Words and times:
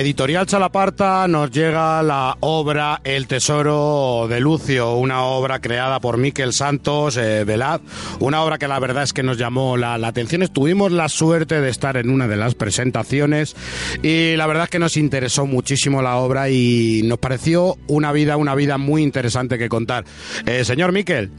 editorial 0.00 0.46
Chalaparta 0.46 1.28
nos 1.28 1.50
llega 1.50 2.02
la 2.02 2.34
obra 2.40 3.02
El 3.04 3.26
Tesoro 3.26 4.26
de 4.28 4.40
Lucio, 4.40 4.94
una 4.94 5.24
obra 5.24 5.60
creada 5.60 6.00
por 6.00 6.16
Miquel 6.16 6.54
Santos 6.54 7.18
eh, 7.18 7.44
Velaz, 7.44 7.82
una 8.18 8.40
obra 8.40 8.56
que 8.56 8.66
la 8.66 8.78
verdad 8.78 9.02
es 9.02 9.12
que 9.12 9.22
nos 9.22 9.36
llamó 9.36 9.76
la, 9.76 9.98
la 9.98 10.08
atención. 10.08 10.46
Tuvimos 10.48 10.90
la 10.90 11.10
suerte 11.10 11.60
de 11.60 11.68
estar 11.68 11.98
en 11.98 12.08
una 12.08 12.26
de 12.28 12.36
las 12.36 12.54
presentaciones 12.54 13.54
y 14.02 14.36
la 14.36 14.46
verdad 14.46 14.64
es 14.64 14.70
que 14.70 14.78
nos 14.78 14.96
interesó 14.96 15.44
muchísimo 15.44 16.00
la 16.00 16.16
obra 16.16 16.48
y 16.48 17.02
nos 17.04 17.18
pareció 17.18 17.76
una 17.86 18.10
vida, 18.10 18.38
una 18.38 18.54
vida 18.54 18.78
muy 18.78 19.02
interesante 19.02 19.58
que 19.58 19.68
contar. 19.68 20.04
Eh, 20.46 20.64
señor 20.64 20.92
Miquel. 20.92 21.30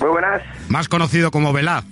Muy 0.00 0.08
buenas. 0.08 0.42
Más 0.68 0.88
conocido 0.88 1.30
como 1.30 1.52
Velaz. 1.52 1.84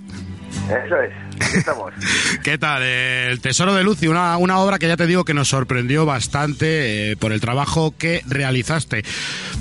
Eso 0.69 0.97
es. 0.97 1.31
Estamos. 1.55 1.92
¿Qué 2.42 2.58
tal? 2.58 2.83
El 2.83 3.41
Tesoro 3.41 3.75
de 3.75 3.83
Lucio, 3.84 4.11
una, 4.11 4.36
una 4.36 4.58
obra 4.58 4.78
que 4.78 4.88
ya 4.88 4.97
te 4.97 5.06
digo 5.06 5.25
que 5.25 5.34
nos 5.34 5.48
sorprendió 5.48 6.06
bastante 6.06 7.12
eh, 7.12 7.16
por 7.16 7.33
el 7.33 7.41
trabajo 7.41 7.94
que 7.97 8.22
realizaste. 8.27 9.05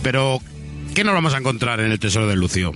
Pero, 0.04 0.40
¿qué 0.94 1.04
nos 1.04 1.14
vamos 1.14 1.34
a 1.34 1.38
encontrar 1.38 1.80
en 1.80 1.92
el 1.92 2.00
Tesoro 2.00 2.28
de 2.28 2.36
Lucio? 2.36 2.74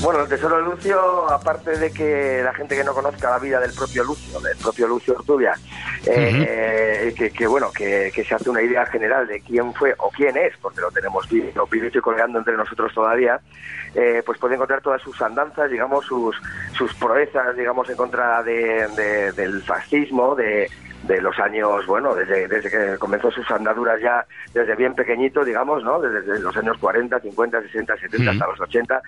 Bueno, 0.00 0.20
el 0.22 0.28
Tesoro 0.28 0.58
de 0.58 0.62
Lucio, 0.62 1.28
aparte 1.28 1.76
de 1.76 1.90
que 1.90 2.40
la 2.44 2.54
gente 2.54 2.76
que 2.76 2.84
no 2.84 2.94
conozca 2.94 3.30
la 3.30 3.38
vida 3.40 3.58
del 3.58 3.72
propio 3.72 4.04
Lucio, 4.04 4.38
del 4.40 4.56
propio 4.56 4.86
Lucio 4.86 5.14
Ortubia, 5.14 5.54
eh, 6.06 7.12
que, 7.16 7.30
que, 7.30 7.46
bueno, 7.48 7.72
que, 7.72 8.12
que 8.14 8.24
se 8.24 8.34
hace 8.34 8.48
una 8.48 8.62
idea 8.62 8.86
general 8.86 9.26
de 9.26 9.40
quién 9.40 9.74
fue 9.74 9.94
o 9.98 10.08
quién 10.10 10.36
es, 10.36 10.56
porque 10.62 10.80
lo 10.80 10.92
tenemos 10.92 11.28
vi- 11.28 11.50
lo 11.52 11.66
visto 11.66 11.98
y 11.98 12.00
colgando 12.00 12.38
entre 12.38 12.56
nosotros 12.56 12.94
todavía, 12.94 13.40
eh, 13.94 14.22
pues 14.24 14.38
puede 14.38 14.54
encontrar 14.54 14.80
todas 14.82 15.02
sus 15.02 15.20
andanzas, 15.20 15.68
digamos, 15.68 16.06
sus, 16.06 16.40
sus 16.76 16.94
proezas, 16.94 17.56
digamos, 17.56 17.90
en 17.90 17.96
contra 17.96 18.40
de- 18.44 18.86
de- 18.94 19.32
del 19.32 19.62
fascismo, 19.64 20.36
de, 20.36 20.70
de 21.08 21.20
los 21.22 21.36
años, 21.40 21.84
bueno, 21.86 22.14
desde, 22.14 22.46
desde 22.46 22.70
que 22.70 22.98
comenzó 22.98 23.30
sus 23.30 23.50
andaduras 23.50 23.98
ya 24.00 24.24
desde 24.52 24.76
bien 24.76 24.94
pequeñito, 24.94 25.42
digamos, 25.44 25.82
¿no? 25.82 26.00
Desde 26.00 26.38
los 26.38 26.54
años 26.56 26.76
40, 26.78 27.18
50, 27.18 27.62
60, 27.62 27.96
70 27.96 28.30
hasta 28.30 28.46
los 28.46 28.60
80. 28.60 29.02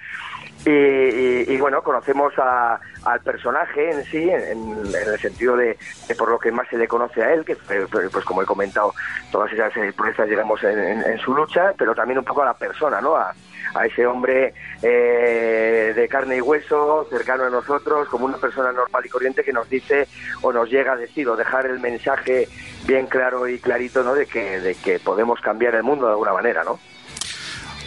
Y, 0.66 0.70
y- 0.70 1.44
y, 1.48 1.56
bueno, 1.60 1.82
conocemos 1.82 2.32
a- 2.38 2.80
al 3.04 3.20
personaje 3.20 3.90
en 3.90 4.04
sí, 4.06 4.28
en, 4.30 4.72
en 4.94 4.94
el 4.94 5.18
sentido 5.20 5.56
de, 5.56 5.76
de 6.08 6.14
por 6.14 6.30
lo 6.30 6.38
que 6.38 6.50
más 6.50 6.66
se 6.68 6.76
le 6.78 6.88
conoce 6.88 7.22
a 7.22 7.32
él, 7.34 7.44
que 7.44 7.54
pues 7.56 8.24
como 8.24 8.42
he 8.42 8.46
comentado, 8.46 8.92
todas 9.30 9.52
esas 9.52 9.74
eh, 9.76 9.92
proezas, 9.96 10.28
digamos, 10.28 10.62
en, 10.64 10.78
en- 10.78 11.02
en 11.02 11.18
su 11.18 11.34
lucha, 11.34 11.72
pero 11.78 11.94
también 11.94 12.18
un 12.18 12.24
poco 12.24 12.42
a 12.42 12.46
la 12.46 12.54
persona, 12.54 13.00
¿no? 13.00 13.14
A, 13.16 13.32
a 13.74 13.86
ese 13.86 14.06
hombre 14.06 14.52
eh, 14.82 15.92
de 15.94 16.08
carne 16.08 16.36
y 16.36 16.40
hueso, 16.40 17.06
cercano 17.10 17.44
a 17.44 17.50
nosotros, 17.50 18.08
como 18.08 18.26
una 18.26 18.36
persona 18.38 18.72
normal 18.72 19.02
y 19.04 19.08
corriente 19.08 19.44
que 19.44 19.52
nos 19.52 19.68
dice 19.68 20.08
o 20.42 20.52
nos 20.52 20.68
llega 20.70 20.92
a 20.92 20.96
decir 20.96 21.28
o 21.28 21.36
dejar 21.36 21.66
el 21.66 21.80
mensaje 21.80 22.48
bien 22.86 23.06
claro 23.06 23.48
y 23.48 23.58
clarito, 23.58 24.02
¿no? 24.02 24.14
De 24.14 24.26
que, 24.26 24.60
de 24.60 24.74
que 24.74 24.98
podemos 24.98 25.40
cambiar 25.40 25.74
el 25.74 25.82
mundo 25.82 26.06
de 26.06 26.12
alguna 26.12 26.32
manera, 26.32 26.64
¿no? 26.64 26.78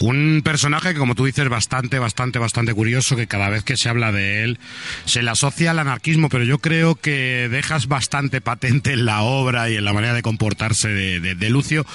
Un 0.01 0.41
personaje 0.43 0.93
que, 0.93 0.99
como 0.99 1.15
tú 1.15 1.23
dices, 1.25 1.47
bastante, 1.47 1.97
bastante, 1.99 2.37
bastante 2.39 2.73
curioso, 2.73 3.15
que 3.15 3.27
cada 3.27 3.49
vez 3.49 3.63
que 3.63 3.77
se 3.77 3.87
habla 3.89 4.11
de 4.11 4.43
él 4.43 4.59
se 5.05 5.21
le 5.21 5.29
asocia 5.29 5.71
al 5.71 5.79
anarquismo, 5.79 6.29
pero 6.29 6.43
yo 6.43 6.57
creo 6.57 6.95
que 6.95 7.47
dejas 7.49 7.87
bastante 7.87 8.41
patente 8.41 8.93
en 8.93 9.05
la 9.05 9.21
obra 9.21 9.69
y 9.69 9.77
en 9.77 9.85
la 9.85 9.93
manera 9.93 10.13
de 10.13 10.21
comportarse 10.21 10.89
de, 10.89 11.19
de- 11.19 11.35
de 11.35 11.49
Lucio, 11.49 11.85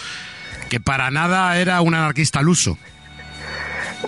que 0.71 0.81
para 0.81 1.11
nada 1.11 1.59
era 1.59 1.81
un 1.83 1.95
anarquista 1.95 2.39
al 2.39 2.49
uso. 2.49 2.79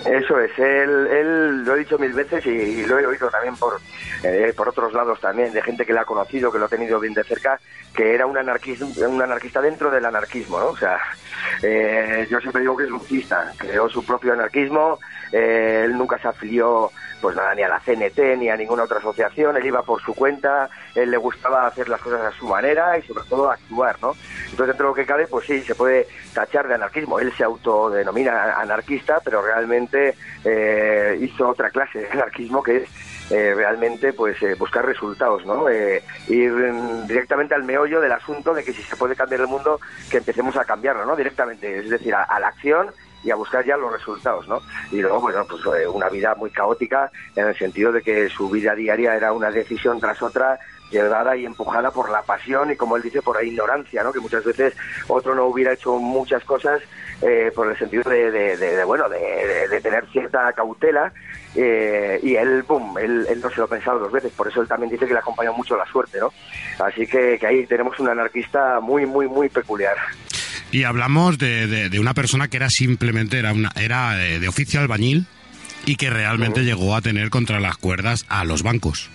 Eso 0.05 0.39
es, 0.39 0.57
él, 0.57 1.07
él 1.07 1.63
lo 1.65 1.75
he 1.75 1.79
dicho 1.79 1.99
mil 1.99 2.13
veces 2.13 2.45
y, 2.45 2.85
lo 2.85 2.97
he 2.97 3.05
oído 3.05 3.29
también 3.29 3.55
por, 3.57 3.79
eh, 4.23 4.53
por 4.55 4.69
otros 4.69 4.93
lados 4.93 5.19
también, 5.19 5.51
de 5.51 5.61
gente 5.61 5.85
que 5.85 5.93
le 5.93 5.99
ha 5.99 6.05
conocido, 6.05 6.51
que 6.51 6.59
lo 6.59 6.65
ha 6.65 6.69
tenido 6.69 6.99
bien 6.99 7.13
de 7.13 7.23
cerca, 7.23 7.59
que 7.93 8.15
era 8.15 8.25
un 8.25 8.37
anarquista, 8.37 8.85
un 9.07 9.21
anarquista 9.21 9.61
dentro 9.61 9.91
del 9.91 10.05
anarquismo, 10.05 10.59
¿no? 10.59 10.67
O 10.67 10.77
sea, 10.77 10.97
eh, 11.61 12.25
yo 12.29 12.39
siempre 12.39 12.61
digo 12.61 12.77
que 12.77 12.85
es 12.85 12.89
lucista, 12.89 13.51
creó 13.57 13.89
su 13.89 14.05
propio 14.05 14.31
anarquismo, 14.31 14.97
eh, 15.31 15.83
él 15.85 15.97
nunca 15.97 16.17
se 16.19 16.29
afilió 16.29 16.91
pues 17.21 17.35
nada, 17.35 17.53
ni 17.53 17.61
a 17.61 17.69
la 17.69 17.79
CNT 17.79 18.37
ni 18.37 18.49
a 18.49 18.57
ninguna 18.57 18.83
otra 18.83 18.97
asociación, 18.97 19.55
él 19.55 19.65
iba 19.65 19.83
por 19.83 20.01
su 20.01 20.13
cuenta, 20.13 20.69
él 20.95 21.11
le 21.11 21.17
gustaba 21.17 21.67
hacer 21.67 21.87
las 21.87 22.01
cosas 22.01 22.21
a 22.21 22.31
su 22.31 22.47
manera 22.47 22.97
y 22.97 23.03
sobre 23.03 23.23
todo 23.25 23.49
actuar, 23.49 23.95
¿no? 24.01 24.15
Entonces 24.45 24.67
dentro 24.67 24.87
de 24.87 24.91
lo 24.91 24.95
que 24.95 25.05
cabe, 25.05 25.27
pues 25.27 25.45
sí, 25.45 25.61
se 25.61 25.75
puede 25.75 26.07
tachar 26.33 26.67
de 26.67 26.73
anarquismo, 26.73 27.19
él 27.19 27.31
se 27.37 27.43
autodenomina 27.43 28.59
anarquista, 28.59 29.21
pero 29.23 29.41
realmente 29.43 29.80
eh, 30.43 31.17
hizo 31.21 31.49
otra 31.49 31.69
clase 31.69 31.99
de 31.99 32.09
anarquismo 32.09 32.63
que 32.63 32.77
es 32.77 32.89
eh, 33.31 33.53
realmente 33.55 34.13
pues 34.13 34.41
eh, 34.43 34.55
buscar 34.55 34.85
resultados, 34.85 35.45
¿no? 35.45 35.65
Ir 35.69 36.51
mm, 36.51 37.07
directamente 37.07 37.55
al 37.55 37.63
meollo 37.63 38.01
del 38.01 38.11
asunto 38.11 38.53
de 38.53 38.63
que 38.63 38.73
si 38.73 38.83
se 38.83 38.95
puede 38.95 39.15
cambiar 39.15 39.41
el 39.41 39.47
mundo, 39.47 39.79
que 40.09 40.17
empecemos 40.17 40.57
a 40.57 40.65
cambiarlo, 40.65 41.05
¿no? 41.05 41.15
Directamente, 41.15 41.79
es 41.79 41.89
decir, 41.89 42.13
a, 42.13 42.23
a 42.23 42.39
la 42.39 42.49
acción 42.49 42.87
y 43.23 43.31
a 43.31 43.35
buscar 43.35 43.63
ya 43.65 43.77
los 43.77 43.93
resultados, 43.93 44.47
¿no? 44.47 44.61
Y 44.91 45.01
luego, 45.01 45.21
bueno, 45.21 45.45
pues 45.47 45.61
una 45.93 46.09
vida 46.09 46.35
muy 46.35 46.49
caótica 46.49 47.11
en 47.35 47.47
el 47.47 47.57
sentido 47.57 47.91
de 47.91 48.01
que 48.01 48.29
su 48.29 48.49
vida 48.49 48.75
diaria 48.75 49.15
era 49.15 49.31
una 49.31 49.51
decisión 49.51 49.99
tras 49.99 50.21
otra 50.21 50.59
llevada 50.91 51.35
y 51.37 51.45
empujada 51.45 51.91
por 51.91 52.09
la 52.11 52.21
pasión 52.23 52.71
y 52.71 52.75
como 52.75 52.97
él 52.97 53.03
dice 53.03 53.21
por 53.21 53.35
la 53.37 53.43
ignorancia 53.43 54.03
no 54.03 54.11
que 54.11 54.19
muchas 54.19 54.43
veces 54.43 54.73
otro 55.07 55.33
no 55.33 55.45
hubiera 55.45 55.73
hecho 55.73 55.95
muchas 55.97 56.43
cosas 56.43 56.81
eh, 57.21 57.51
por 57.55 57.69
el 57.71 57.77
sentido 57.77 58.03
de, 58.09 58.29
de- 58.31 58.57
de- 58.57 58.75
de, 58.77 58.83
bueno 58.83 59.07
de, 59.09 59.79
tener 59.81 60.05
cierta 60.11 60.51
cautela 60.53 61.11
eh, 61.55 62.19
y 62.23 62.35
él 62.35 62.63
pum 62.65 62.97
él, 62.97 63.25
él 63.29 63.41
no 63.41 63.49
se 63.49 63.57
lo 63.57 63.63
ha 63.65 63.67
pensado 63.67 63.99
dos 63.99 64.11
veces. 64.11 64.31
Por 64.33 64.47
eso 64.47 64.61
él 64.61 64.67
también 64.67 64.89
dice 64.91 65.05
que 65.05 65.13
le 65.13 65.19
acompañó 65.19 65.53
mucho 65.53 65.75
la 65.77 65.85
suerte 65.85 66.19
no 66.19 66.31
así 66.79 67.05
que, 67.07 67.37
que 67.39 67.47
ahí 67.47 67.65
tenemos 67.65 67.99
un 67.99 68.09
anarquista 68.09 68.79
muy 68.79 69.05
muy 69.05 69.27
muy 69.27 69.49
peculiar. 69.49 69.95
Y 70.71 70.83
hablamos 70.83 71.37
de, 71.37 71.67
de- 71.67 71.89
de 71.89 71.99
una 71.99 72.13
persona 72.13 72.47
que 72.47 72.57
era 72.57 72.69
simplemente, 72.69 73.37
era, 73.39 73.51
una, 73.53 73.71
era 73.75 74.25
eh, 74.25 74.39
de 74.39 74.47
oficio 74.47 74.79
albañil 74.79 75.25
y 75.85 75.95
que 75.97 76.09
realmente 76.09 76.63
llegó 76.63 76.95
a 76.95 77.01
tener 77.01 77.29
contra 77.29 77.59
las 77.59 77.75
cuerdas 77.77 78.25
a 78.29 78.45
los 78.45 78.63
bancos. 78.63 79.09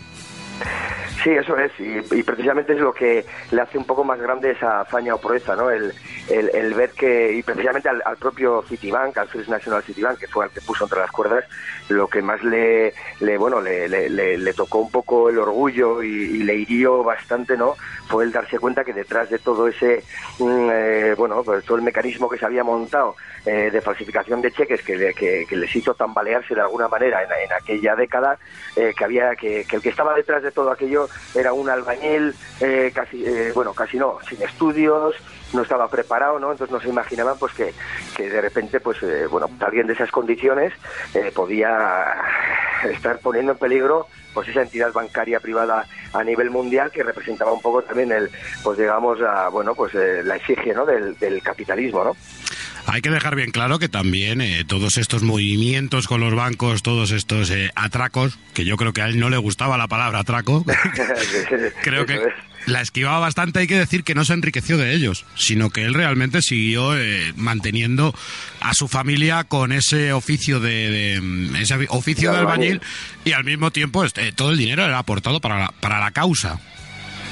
Sí, 1.27 1.33
eso 1.33 1.57
es, 1.59 1.73
y, 1.81 2.23
precisamente 2.23 2.73
es 2.75 2.79
lo 2.79 2.95
que 2.95 3.27
le 3.51 3.61
hace 3.61 3.77
un 3.77 3.85
poco 3.85 4.05
más 4.05 4.21
grande 4.21 4.53
esa 4.53 4.83
hazaña 4.83 5.17
o 5.17 5.21
proeza, 5.21 5.57
¿no? 5.57 5.73
El, 5.73 5.93
el, 6.29 6.73
ver 6.73 6.91
que, 6.91 7.33
y 7.33 7.43
precisamente 7.43 7.89
al, 7.89 8.17
propio 8.17 8.63
Citibank, 8.63 9.19
al 9.19 9.27
First 9.27 9.49
National 9.49 9.83
Citibank, 9.83 10.21
que 10.21 10.29
fue 10.29 10.45
el 10.45 10.53
que 10.53 10.61
puso 10.61 10.85
entre 10.85 11.01
las 11.01 11.11
cuerdas, 11.11 11.45
lo 11.89 12.07
que 12.07 12.23
más 12.23 12.45
le, 12.45 12.95
le 13.19 13.39
bueno, 13.39 13.61
le, 13.61 14.55
tocó 14.55 14.79
un 14.79 14.91
poco 14.93 15.29
el 15.29 15.41
orgullo 15.41 16.01
y, 16.01 16.07
y 16.07 16.43
le 16.45 16.59
hirió 16.59 17.03
bastante, 17.03 17.57
¿no? 17.57 17.75
Fue 18.07 18.23
el 18.23 18.31
darse 18.31 18.61
cuenta 18.61 18.85
que 18.85 18.93
detrás 18.93 19.29
de 19.29 19.41
todo 19.41 19.67
ese, 19.67 20.05
mm, 20.39 20.69
eh, 20.72 21.15
bueno, 21.19 21.43
pues 21.43 21.65
todo 21.65 21.77
el 21.77 21.83
mecanismo 21.83 22.29
que 22.29 22.39
se 22.39 22.47
había 22.47 22.63
montado 22.63 23.17
eh, 23.47 23.71
de 23.71 23.81
falsificación 23.81 24.43
de 24.43 24.51
cheques 24.51 24.83
que, 24.83 25.15
que, 25.15 25.47
que 25.48 25.57
les 25.57 25.75
hizo 25.77 25.95
tambalearse 25.95 26.53
de 26.53 26.60
alguna 26.60 26.89
manera 26.89 27.22
en, 27.22 27.53
aquella 27.53 27.95
década, 27.95 28.39
eh, 28.75 28.93
que 28.97 29.04
había 29.04 29.37
que, 29.37 29.65
que 29.65 29.77
el 29.77 29.83
que 29.83 29.91
estaba 29.91 30.15
detrás 30.15 30.43
de 30.43 30.51
todo 30.51 30.72
aquello 30.72 31.09
era 31.33 31.53
un 31.53 31.71
albañil, 31.71 32.34
eh, 32.60 32.91
casi, 32.93 33.25
bueno, 33.54 33.72
casi 33.72 33.98
no, 33.98 34.19
sin 34.28 34.43
estudios, 34.43 35.15
no 35.53 35.63
estaba 35.63 35.89
preparado, 35.89 36.41
¿no? 36.41 36.51
Entonces 36.51 36.72
no 36.72 36.81
se 36.81 36.89
imaginaban 36.89 37.39
pues 37.39 37.54
que, 37.54 37.72
que 38.16 38.28
de 38.28 38.41
repente, 38.41 38.81
pues, 38.81 39.01
eh, 39.04 39.27
bueno, 39.31 39.48
alguien 39.60 39.87
de 39.87 39.93
esas 39.93 40.10
condiciones 40.10 40.72
podía 41.33 42.15
estar 42.91 43.21
poniendo 43.21 43.53
en 43.53 43.59
peligro 43.59 44.07
pues 44.34 44.48
esa 44.48 44.63
entidad 44.63 44.93
bancaria 44.93 45.41
privada 45.41 45.87
a 46.13 46.22
nivel 46.22 46.51
mundial 46.51 46.91
que 46.91 47.03
representaba 47.03 47.53
un 47.53 47.63
poco 47.63 47.83
también 47.83 48.13
el, 48.13 48.28
pues 48.63 48.77
digamos, 48.77 49.19
a, 49.22 49.48
bueno, 49.48 49.75
pues 49.75 49.95
la 49.95 50.37
exigie, 50.37 50.75
¿no? 50.75 50.84
Del, 50.84 51.16
del 51.19 51.43
capitalismo, 51.43 52.04
¿no? 52.04 52.16
Hay 52.86 53.03
que 53.03 53.10
dejar 53.10 53.34
bien 53.34 53.50
claro 53.50 53.78
que 53.78 53.88
también 53.88 54.41
eh, 54.41 54.65
todos 54.65 54.97
estos 54.97 55.22
movimientos 55.22 56.06
con 56.06 56.21
los 56.21 56.34
bancos, 56.34 56.83
todos 56.83 57.10
estos 57.10 57.50
eh, 57.50 57.71
atracos, 57.74 58.38
que 58.54 58.65
yo 58.65 58.77
creo 58.77 58.92
que 58.92 59.03
a 59.03 59.06
él 59.09 59.18
no 59.18 59.28
le 59.28 59.36
gustaba 59.36 59.77
la 59.77 59.88
palabra 59.88 60.21
atraco, 60.21 60.65
creo 61.83 62.06
que 62.06 62.21
la 62.66 62.80
esquivaba 62.80 63.18
bastante. 63.18 63.60
Hay 63.60 63.66
que 63.66 63.78
decir 63.78 64.04
que 64.04 64.15
no 64.15 64.24
se 64.24 64.34
enriqueció 64.34 64.77
de 64.77 64.94
ellos, 64.94 65.24
sino 65.34 65.71
que 65.71 65.84
él 65.84 65.94
realmente 65.94 66.42
siguió 66.42 66.97
eh, 66.97 67.33
manteniendo 67.36 68.15
a 68.60 68.74
su 68.74 68.88
familia 68.88 69.44
con 69.44 69.72
ese 69.72 70.12
oficio 70.12 70.60
de, 70.60 71.18
mm, 71.22 71.56
ese 71.56 71.86
oficio 71.88 72.33
de 72.33 72.38
albañil 72.38 72.80
y 73.24 73.33
al 73.33 73.44
mismo 73.44 73.71
tiempo 73.71 74.04
este, 74.04 74.33
todo 74.33 74.50
el 74.50 74.59
dinero 74.59 74.84
era 74.84 74.98
aportado 74.98 75.41
para 75.41 75.68
para 75.80 75.98
la 76.00 76.12
causa. 76.12 76.60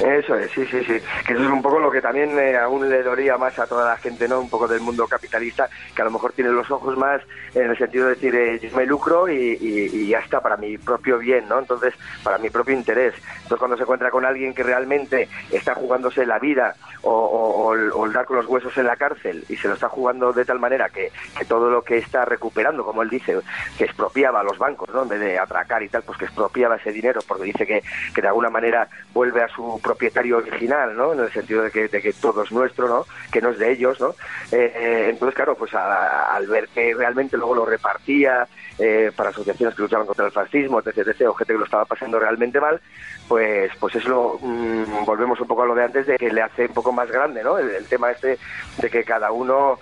Eso 0.00 0.34
es, 0.34 0.50
sí, 0.50 0.66
sí, 0.66 0.82
sí. 0.84 0.98
Que 1.24 1.34
eso 1.34 1.44
es 1.44 1.50
un 1.50 1.62
poco 1.62 1.78
lo 1.78 1.90
que 1.90 2.00
también 2.00 2.36
eh, 2.38 2.56
aún 2.56 2.88
le 2.88 3.02
doría 3.02 3.36
más 3.36 3.58
a 3.58 3.66
toda 3.66 3.90
la 3.90 3.96
gente, 3.96 4.26
¿no? 4.26 4.40
Un 4.40 4.50
poco 4.50 4.66
del 4.66 4.80
mundo 4.80 5.06
capitalista, 5.06 5.68
que 5.94 6.02
a 6.02 6.04
lo 6.04 6.10
mejor 6.10 6.32
tiene 6.32 6.50
los 6.50 6.68
ojos 6.70 6.96
más 6.96 7.22
en 7.54 7.70
el 7.70 7.78
sentido 7.78 8.06
de 8.06 8.14
decir, 8.14 8.34
eh, 8.34 8.58
yo 8.58 8.76
me 8.76 8.86
lucro 8.86 9.28
y, 9.28 10.08
ya 10.08 10.18
está, 10.18 10.40
para 10.40 10.56
mi 10.56 10.78
propio 10.78 11.18
bien, 11.18 11.48
¿no? 11.48 11.60
Entonces, 11.60 11.94
para 12.24 12.38
mi 12.38 12.50
propio 12.50 12.74
interés. 12.74 13.14
Entonces, 13.42 13.58
cuando 13.58 13.76
se 13.76 13.84
encuentra 13.84 14.10
con 14.10 14.24
alguien 14.24 14.52
que 14.52 14.64
realmente 14.64 15.28
está 15.50 15.74
jugándose 15.74 16.26
la 16.26 16.38
vida 16.38 16.74
o, 17.02 17.12
o, 17.12 18.04
el 18.06 18.12
dar 18.12 18.24
con 18.24 18.36
los 18.36 18.46
huesos 18.46 18.76
en 18.76 18.86
la 18.86 18.96
cárcel 18.96 19.44
y 19.48 19.56
se 19.56 19.68
lo 19.68 19.74
está 19.74 19.88
jugando 19.88 20.32
de 20.32 20.44
tal 20.44 20.58
manera 20.58 20.88
que, 20.88 21.12
que, 21.38 21.44
todo 21.44 21.70
lo 21.70 21.82
que 21.82 21.98
está 21.98 22.24
recuperando, 22.24 22.84
como 22.84 23.02
él 23.02 23.10
dice, 23.10 23.38
que 23.78 23.84
expropiaba 23.84 24.40
a 24.40 24.44
los 24.44 24.58
bancos, 24.58 24.88
¿no? 24.92 25.02
En 25.02 25.08
vez 25.08 25.20
de 25.20 25.38
atracar 25.38 25.82
y 25.82 25.88
tal, 25.88 26.02
pues 26.02 26.18
que 26.18 26.24
expropiaba 26.24 26.76
ese 26.76 26.92
dinero 26.92 27.20
porque 27.26 27.44
dice 27.44 27.66
que, 27.66 27.82
que 28.14 28.22
de 28.22 28.28
alguna 28.28 28.50
manera 28.50 28.88
vuelve 29.12 29.42
a 29.42 29.48
su 29.48 29.80
propietario 29.84 30.38
original, 30.38 30.96
¿no? 30.96 31.12
En 31.12 31.20
el 31.20 31.30
sentido 31.30 31.62
de 31.62 31.70
que, 31.70 31.88
de 31.88 32.00
que 32.00 32.14
todo 32.14 32.42
es 32.42 32.50
nuestro, 32.50 32.88
¿no? 32.88 33.06
Que 33.30 33.40
no 33.40 33.50
es 33.50 33.58
de 33.58 33.70
ellos, 33.70 34.00
¿no? 34.00 34.14
Eh, 34.50 34.72
eh, 34.74 35.06
entonces, 35.10 35.36
claro, 35.36 35.54
pues 35.54 35.72
al 35.74 36.46
ver 36.46 36.68
que 36.68 36.94
realmente 36.94 37.36
luego 37.36 37.54
lo 37.54 37.66
repartía 37.66 38.48
eh, 38.78 39.12
para 39.14 39.30
asociaciones 39.30 39.76
que 39.76 39.82
luchaban 39.82 40.06
contra 40.06 40.26
el 40.26 40.32
fascismo, 40.32 40.80
etc., 40.80 41.06
etc., 41.06 41.28
o 41.28 41.34
gente 41.34 41.52
que 41.52 41.58
lo 41.58 41.64
estaba 41.66 41.84
pasando 41.84 42.18
realmente 42.18 42.58
mal, 42.60 42.80
pues 43.28 43.70
pues 43.78 43.94
es 43.94 44.04
lo 44.06 44.38
mm, 44.40 45.04
volvemos 45.04 45.40
un 45.40 45.46
poco 45.46 45.62
a 45.62 45.66
lo 45.66 45.74
de 45.74 45.84
antes 45.84 46.06
de 46.06 46.16
que 46.16 46.32
le 46.32 46.42
hace 46.42 46.66
un 46.66 46.74
poco 46.74 46.92
más 46.92 47.10
grande 47.10 47.42
no 47.42 47.56
el, 47.56 47.86
tema 47.86 48.10
este 48.10 48.38
de 48.78 48.90
que 48.90 49.02
cada 49.02 49.32
uno 49.32 49.78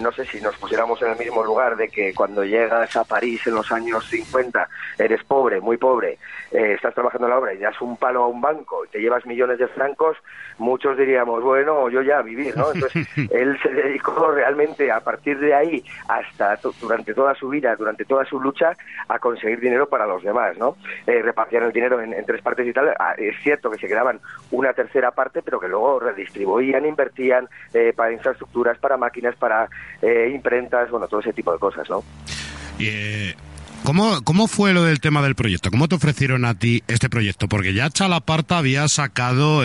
no 0.00 0.12
sé 0.12 0.24
si 0.26 0.40
nos 0.40 0.56
pusiéramos 0.56 1.02
en 1.02 1.10
el 1.10 1.18
mismo 1.18 1.42
lugar 1.42 1.76
de 1.76 1.88
que 1.88 2.14
cuando 2.14 2.44
llegas 2.44 2.94
a 2.94 3.02
París 3.02 3.44
en 3.46 3.56
los 3.56 3.72
años 3.72 4.08
50 4.08 4.68
eres 4.98 5.24
pobre 5.24 5.60
muy 5.60 5.76
pobre 5.76 6.18
estás 6.52 6.94
trabajando 6.94 7.26
en 7.26 7.30
la 7.32 7.38
obra 7.38 7.54
y 7.54 7.58
das 7.58 7.80
un 7.80 7.96
palo 7.96 8.22
a 8.22 8.28
un 8.28 8.40
banco 8.40 8.84
y 8.84 8.88
te 8.88 9.00
llevas 9.00 9.26
millones 9.26 9.43
de 9.46 9.68
francos 9.68 10.16
muchos 10.58 10.96
diríamos 10.96 11.42
bueno 11.42 11.88
yo 11.90 12.02
ya 12.02 12.18
a 12.18 12.22
vivir 12.22 12.56
no 12.56 12.72
entonces 12.72 13.06
él 13.30 13.58
se 13.62 13.70
dedicó 13.70 14.30
realmente 14.30 14.90
a 14.90 15.00
partir 15.00 15.38
de 15.38 15.54
ahí 15.54 15.84
hasta 16.08 16.58
durante 16.80 17.14
toda 17.14 17.34
su 17.34 17.48
vida 17.48 17.76
durante 17.76 18.04
toda 18.04 18.24
su 18.24 18.40
lucha 18.40 18.76
a 19.08 19.18
conseguir 19.18 19.60
dinero 19.60 19.88
para 19.88 20.06
los 20.06 20.22
demás 20.22 20.56
no 20.56 20.76
eh, 21.06 21.22
repartían 21.22 21.64
el 21.64 21.72
dinero 21.72 22.00
en, 22.00 22.12
en 22.12 22.24
tres 22.24 22.42
partes 22.42 22.66
y 22.66 22.72
tal. 22.72 22.94
Ah, 22.98 23.14
es 23.16 23.34
cierto 23.42 23.70
que 23.70 23.78
se 23.78 23.88
quedaban 23.88 24.20
una 24.50 24.72
tercera 24.72 25.10
parte, 25.10 25.42
pero 25.42 25.60
que 25.60 25.68
luego 25.68 26.00
redistribuían, 26.00 26.86
invertían 26.86 27.48
eh, 27.72 27.92
para 27.94 28.12
infraestructuras, 28.12 28.78
para 28.78 28.96
máquinas, 28.96 29.34
para 29.36 29.68
eh, 30.02 30.30
imprentas, 30.32 30.90
bueno, 30.90 31.08
todo 31.08 31.20
ese 31.20 31.32
tipo 31.32 31.52
de 31.52 31.58
cosas, 31.58 31.88
¿no? 31.90 32.02
Eh, 32.78 33.34
¿Cómo, 33.84 34.24
¿Cómo 34.24 34.48
fue 34.48 34.72
lo 34.72 34.82
del 34.82 34.98
tema 34.98 35.20
del 35.22 35.34
proyecto? 35.34 35.70
¿Cómo 35.70 35.88
te 35.88 35.94
ofrecieron 35.94 36.46
a 36.46 36.58
ti 36.58 36.82
este 36.88 37.10
proyecto? 37.10 37.48
Porque 37.48 37.74
ya 37.74 37.90
Chalaparta 37.90 38.56
había 38.56 38.88
sacado 38.88 39.62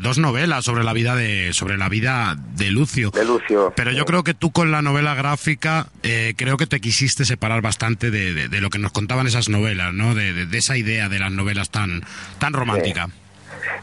dos 0.00 0.16
novelas 0.16 0.64
sobre 0.64 0.84
la 0.84 0.94
vida 0.94 1.14
de 1.14 1.52
sobre 1.52 1.76
la 1.76 1.90
vida 1.90 2.34
de 2.56 2.70
Lucio. 2.70 3.10
De 3.10 3.26
Lucio. 3.26 3.74
Pero 3.76 3.92
yo 3.92 4.06
creo 4.06 4.24
que 4.24 4.32
tú 4.32 4.52
con 4.52 4.70
la 4.70 4.80
novela 4.80 5.14
gráfica 5.14 5.88
creo 6.00 6.56
que 6.56 6.66
te 6.66 6.80
quisiste 6.80 7.26
separar 7.26 7.60
bastante 7.60 8.10
de, 8.10 8.48
lo 8.60 8.70
que 8.70 8.78
nos 8.78 8.90
contaban 8.90 9.26
esas 9.26 9.50
novelas, 9.50 9.92
¿no? 9.92 10.14
De, 10.14 10.48
esa 10.56 10.78
idea 10.78 11.10
de 11.10 11.18
las 11.18 11.30
novelas 11.30 11.68
tan 11.68 12.02
tan 12.38 12.54
romántica. 12.54 13.10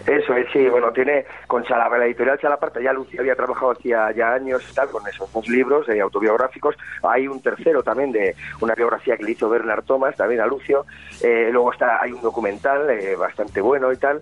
Eso 0.05 0.35
es, 0.35 0.47
sí, 0.53 0.67
bueno, 0.69 0.91
tiene 0.91 1.25
con 1.47 1.63
la 1.67 2.05
editorial 2.05 2.37
Chalaparta, 2.39 2.79
ya 2.79 2.93
Lucio 2.93 3.21
había 3.21 3.35
trabajado 3.35 3.71
hacía 3.71 4.11
ya 4.11 4.33
años 4.33 4.63
y 4.69 4.73
tal 4.73 4.89
con 4.89 5.07
esos 5.07 5.31
dos 5.33 5.47
libros 5.47 5.89
eh, 5.89 5.99
autobiográficos. 5.99 6.75
Hay 7.01 7.27
un 7.27 7.41
tercero 7.41 7.81
también 7.81 8.11
de 8.11 8.35
una 8.61 8.75
biografía 8.75 9.17
que 9.17 9.23
le 9.23 9.31
hizo 9.31 9.49
Bernard 9.49 9.83
Thomas, 9.83 10.15
también 10.15 10.41
a 10.41 10.45
Lucio. 10.45 10.85
Eh, 11.21 11.49
luego 11.51 11.73
está, 11.73 12.01
hay 12.01 12.11
un 12.11 12.21
documental 12.21 12.87
eh, 12.89 13.15
bastante 13.15 13.61
bueno 13.61 13.91
y 13.91 13.97
tal. 13.97 14.21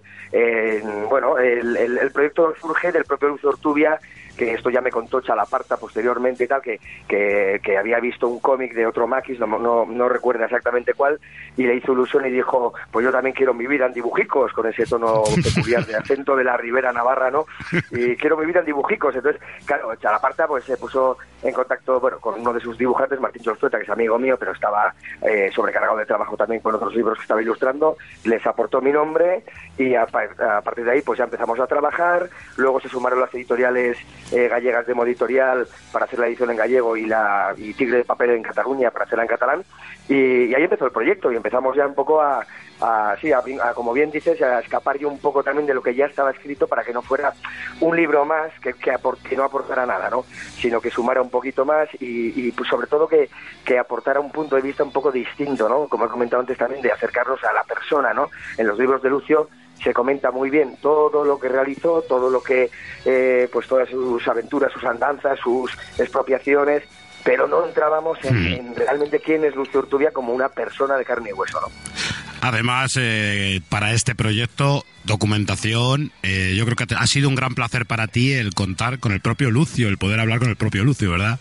bueno, 1.09 1.38
el, 1.38 2.12
proyecto 2.13 2.53
surge 2.62 2.91
del 2.91 3.03
propio 3.03 3.29
Lucio 3.29 3.50
Ortubia 3.50 4.00
que 4.38 4.53
esto 4.53 4.69
ya 4.69 4.81
me 4.81 4.91
contó 4.91 5.21
Chalaparta 5.21 5.77
posteriormente 5.77 6.45
y 6.45 6.47
tal, 6.47 6.62
que, 6.62 6.79
que, 7.07 7.77
había 7.77 8.00
visto 8.00 8.27
un 8.27 8.39
cómic 8.39 8.74
de 8.74 8.86
otro 8.86 9.07
Maquis, 9.07 9.39
no, 9.39 9.86
no, 9.86 10.09
recuerdo 10.09 10.44
exactamente 10.44 10.94
cuál, 10.94 11.19
y 11.56 11.63
le 11.63 11.75
hizo 11.75 11.94
ilusión 11.94 12.25
y 12.25 12.31
dijo, 12.31 12.74
pues 12.91 13.06
yo 13.06 13.12
también 13.12 13.36
quiero 13.36 13.53
vivir 13.53 13.81
en 13.81 13.94
dibujicos, 13.94 14.51
con 14.53 14.68
ese 14.68 14.86
tono 14.86 15.24
peculiar 15.36 15.73
de 15.81 15.96
acento 15.96 16.36
de 16.36 16.44
la 16.44 16.58
Ribera 16.58 16.92
Navarra, 16.92 17.30
¿no? 17.31 17.46
Y 17.92 18.16
quiero 18.18 18.38
vivir 18.38 18.58
en 18.58 18.66
dibujicos. 18.66 19.16
Entonces, 19.16 19.42
claro, 19.66 19.96
Chalaparta 19.96 20.48
pues 20.48 20.64
se 20.64 20.78
puso 20.78 21.18
en 21.44 21.54
contacto, 21.54 22.00
bueno, 22.00 22.20
con 22.20 22.40
uno 22.40 22.54
de 22.54 22.60
sus 22.60 22.78
dibujantes, 22.78 23.20
Martín 23.20 23.44
Cholzueta, 23.44 23.78
que 23.78 23.84
es 23.84 23.90
amigo 23.90 24.18
mío, 24.18 24.38
pero 24.40 24.54
estaba 24.54 24.94
eh, 25.22 25.52
sobrecargado 25.54 25.98
de 25.98 26.06
trabajo 26.06 26.38
también 26.38 26.62
con 26.62 26.75
otros 26.75 26.96
libros 26.96 27.18
que 27.18 27.24
estaba 27.24 27.42
ilustrando, 27.42 27.98
les 28.24 28.46
aportó 28.48 28.81
mi 28.81 28.92
nombre 28.92 29.44
y 29.78 29.94
a, 29.96 30.04
a 30.04 30.62
partir 30.62 30.86
de 30.86 30.92
ahí 30.92 31.02
pues 31.02 31.18
ya 31.18 31.25
empezamos 31.25 31.60
a 31.60 31.68
trabajar, 31.68 32.30
luego 32.56 32.80
se 32.80 32.88
sumaron 32.88 33.20
las 33.20 33.34
editoriales 33.34 33.98
eh, 34.31 34.48
gallegas 34.48 34.88
de 34.88 34.94
editorial 35.04 35.68
para 35.92 36.06
hacer 36.06 36.20
la 36.20 36.28
edición 36.28 36.52
en 36.52 36.58
gallego 36.58 36.98
y 36.98 37.06
la 37.06 37.54
y 37.58 37.74
Tigre 37.74 37.98
de 37.98 38.06
Papel 38.06 38.31
en 38.31 38.44
Cataluña 38.44 38.92
para 38.92 39.06
hacerla 39.06 39.24
en 39.24 39.30
catalán. 39.30 39.64
Y, 40.08 40.54
ahí 40.54 40.64
empezó 40.64 40.86
el 40.86 40.92
proyecto 40.92 41.31
y 41.31 41.36
empezamos 41.36 41.75
ya 41.75 41.88
un 41.88 41.96
poco 41.96 42.22
a, 42.22 42.46
a, 42.81 43.16
sí, 43.22 43.31
a, 43.31 43.42
como 43.74 43.94
bien 43.94 44.12
dices, 44.12 44.42
a 44.42 44.60
escapar 44.60 44.98
yo 44.98 45.08
un 45.08 45.20
poco 45.20 45.44
también 45.44 45.66
de 45.66 45.74
lo 45.74 45.81
que 45.81 45.96
ya 45.96 46.06
estaba 46.06 46.31
escrito 46.31 46.68
para 46.68 46.84
que 46.84 46.94
no 46.94 47.02
fuera 47.02 47.34
un 47.80 47.96
libro 47.96 48.25
más 48.25 48.52
que, 48.60 48.74
que, 48.74 49.36
no 49.36 49.44
aportara 49.44 49.86
nada, 49.86 50.10
¿no? 50.10 50.25
sino 50.58 50.81
que 50.81 50.90
sumara 50.90 51.22
un 51.22 51.30
poquito 51.30 51.66
más 51.66 51.90
y, 52.00 52.52
pues 52.52 52.70
sobre 52.70 52.88
todo 52.88 53.08
que, 53.08 53.30
que, 53.64 53.78
aportara 53.78 54.20
un 54.20 54.31
punto 54.31 54.56
de 54.56 54.62
vista 54.62 54.84
un 54.84 54.92
poco 54.92 55.12
distinto, 55.12 55.68
¿no? 55.70 55.88
como 55.88 56.06
he 56.06 56.10
comentado 56.10 56.42
antes 56.42 56.58
también, 56.58 56.81
de 56.81 56.92
acercarnos 56.92 57.44
a 57.44 57.54
la 57.54 57.64
persona. 57.64 58.14
¿no? 58.14 58.30
En 58.58 58.68
los 58.68 58.78
libros 58.78 59.02
de 59.02 59.10
Lucio 59.10 59.50
se 59.84 59.94
comenta 59.94 60.31
muy 60.31 60.50
bien 60.50 60.78
todo 60.81 61.25
lo 61.25 61.40
que 61.40 61.50
realizó, 61.50 62.02
todo 62.04 62.30
lo 62.30 62.42
que, 62.42 62.70
eh, 63.06 63.50
pues 63.52 63.68
todas 63.68 63.90
sus 63.90 64.25
aventuras, 64.28 64.72
sus 64.72 64.84
andanzas, 64.84 65.40
sus 65.40 65.72
expropiaciones, 65.98 66.84
pero 67.24 67.48
no 67.48 67.66
entrábamos 67.66 68.18
en, 68.24 68.72
hmm. 68.72 68.75
realmente 68.75 69.20
quién 69.20 69.44
es 69.46 69.56
Lucio 69.56 69.80
Urtubia 69.80 70.12
como 70.12 70.34
una 70.34 70.50
persona 70.50 70.98
de 70.98 71.06
carne 71.06 71.30
y 71.30 71.34
hueso, 71.34 71.60
¿no? 71.62 71.93
Además, 72.44 72.92
eh, 73.00 73.62
para 73.69 73.94
este 73.94 74.16
proyecto, 74.16 74.84
documentación, 75.06 76.12
eh, 76.24 76.54
yo 76.57 76.66
creo 76.66 76.75
que 76.75 76.94
ha 76.94 77.07
sido 77.07 77.30
un 77.30 77.36
gran 77.36 77.56
placer 77.56 77.86
para 77.86 78.07
ti 78.07 78.34
el 78.34 78.54
contar 78.54 79.00
con 79.00 79.13
el 79.13 79.22
propio 79.22 79.50
Lucio, 79.50 79.88
el 79.88 79.98
poder 79.98 80.19
hablar 80.19 80.40
con 80.40 80.50
el 80.50 80.57
propio 80.57 80.84
Lucio, 80.84 81.10
¿verdad? 81.10 81.39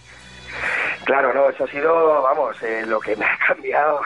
Claro, 1.03 1.35
no, 1.35 1.51
eso 1.51 1.65
ha 1.65 1.67
sido, 1.67 2.23
vamos, 2.23 2.57
eh, 2.63 2.85
lo 2.87 3.01
que 3.01 3.17
me 3.17 3.25
ha 3.25 3.37
cambiado 3.49 4.01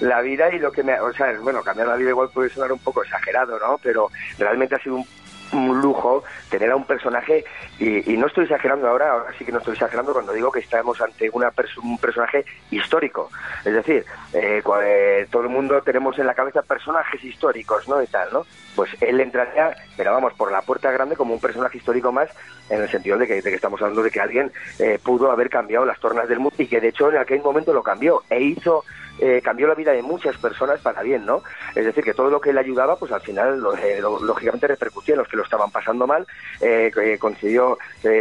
la 0.00 0.22
vida 0.22 0.50
y 0.54 0.58
lo 0.58 0.72
que 0.72 0.82
me 0.82 0.94
ha, 0.94 1.02
o 1.02 1.12
sea, 1.12 1.38
bueno, 1.42 1.62
cambiar 1.62 1.88
la 1.88 1.96
vida 1.96 2.08
igual 2.08 2.30
puede 2.32 2.48
sonar 2.48 2.72
un 2.72 2.78
poco 2.78 3.02
exagerado, 3.02 3.58
¿no? 3.58 3.78
Pero 3.82 4.10
realmente 4.38 4.74
ha 4.74 4.78
sido 4.78 4.96
un 4.96 5.06
un 5.52 5.80
lujo 5.80 6.24
tener 6.50 6.70
a 6.70 6.76
un 6.76 6.84
personaje, 6.84 7.44
y, 7.78 8.16
no 8.16 8.26
estoy 8.26 8.44
exagerando 8.44 8.88
ahora, 8.88 9.12
ahora 9.12 9.32
sí 9.38 9.44
que 9.44 9.52
no 9.52 9.58
estoy 9.58 9.74
exagerando 9.74 10.12
cuando 10.12 10.32
digo 10.32 10.50
que 10.50 10.60
estamos 10.60 11.00
ante 11.00 11.28
una 11.30 11.52
un 11.82 11.98
personaje 11.98 12.44
histórico. 12.70 13.30
Es 13.64 13.74
decir, 13.74 14.04
eh, 14.32 14.62
eh, 14.82 15.26
todo 15.30 15.42
el 15.42 15.48
mundo 15.48 15.82
tenemos 15.82 16.18
en 16.18 16.26
la 16.26 16.34
cabeza 16.34 16.62
personajes 16.62 17.22
históricos, 17.22 17.88
¿no? 17.88 18.02
Y 18.02 18.06
tal, 18.06 18.28
¿no? 18.32 18.46
Pues 18.74 18.90
él 19.00 19.20
entraría, 19.20 19.76
pero 19.96 20.12
vamos, 20.12 20.34
por 20.34 20.52
la 20.52 20.62
puerta 20.62 20.90
grande 20.90 21.16
como 21.16 21.34
un 21.34 21.40
personaje 21.40 21.78
histórico 21.78 22.12
más, 22.12 22.28
en 22.68 22.82
el 22.82 22.90
sentido 22.90 23.16
de 23.18 23.26
que, 23.26 23.34
de 23.34 23.42
que 23.42 23.54
estamos 23.54 23.80
hablando 23.80 24.02
de 24.02 24.10
que 24.10 24.20
alguien 24.20 24.52
eh, 24.78 24.98
pudo 25.02 25.30
haber 25.30 25.48
cambiado 25.50 25.84
las 25.84 26.00
tornas 26.00 26.28
del 26.28 26.40
mundo 26.40 26.56
y 26.58 26.66
que 26.66 26.80
de 26.80 26.88
hecho 26.88 27.10
en 27.10 27.18
aquel 27.18 27.40
momento 27.40 27.72
lo 27.72 27.82
cambió 27.82 28.22
e 28.28 28.40
hizo 28.40 28.84
eh, 29.18 29.40
cambió 29.42 29.66
la 29.66 29.74
vida 29.74 29.92
de 29.92 30.02
muchas 30.02 30.36
personas 30.36 30.80
para 30.80 31.02
bien, 31.02 31.24
¿no? 31.24 31.42
Es 31.74 31.84
decir, 31.84 32.04
que 32.04 32.12
todo 32.12 32.28
lo 32.28 32.40
que 32.40 32.52
le 32.52 32.60
ayudaba, 32.60 32.96
pues 32.96 33.12
al 33.12 33.22
final, 33.22 33.62
eh, 33.82 34.00
lógicamente, 34.00 34.66
repercutía 34.66 35.14
en 35.14 35.20
los 35.20 35.28
que 35.28 35.36
lo 35.36 35.42
estaban 35.42 35.70
pasando 35.70 36.06
mal, 36.06 36.26
eh, 36.60 37.16
consiguió 37.18 37.78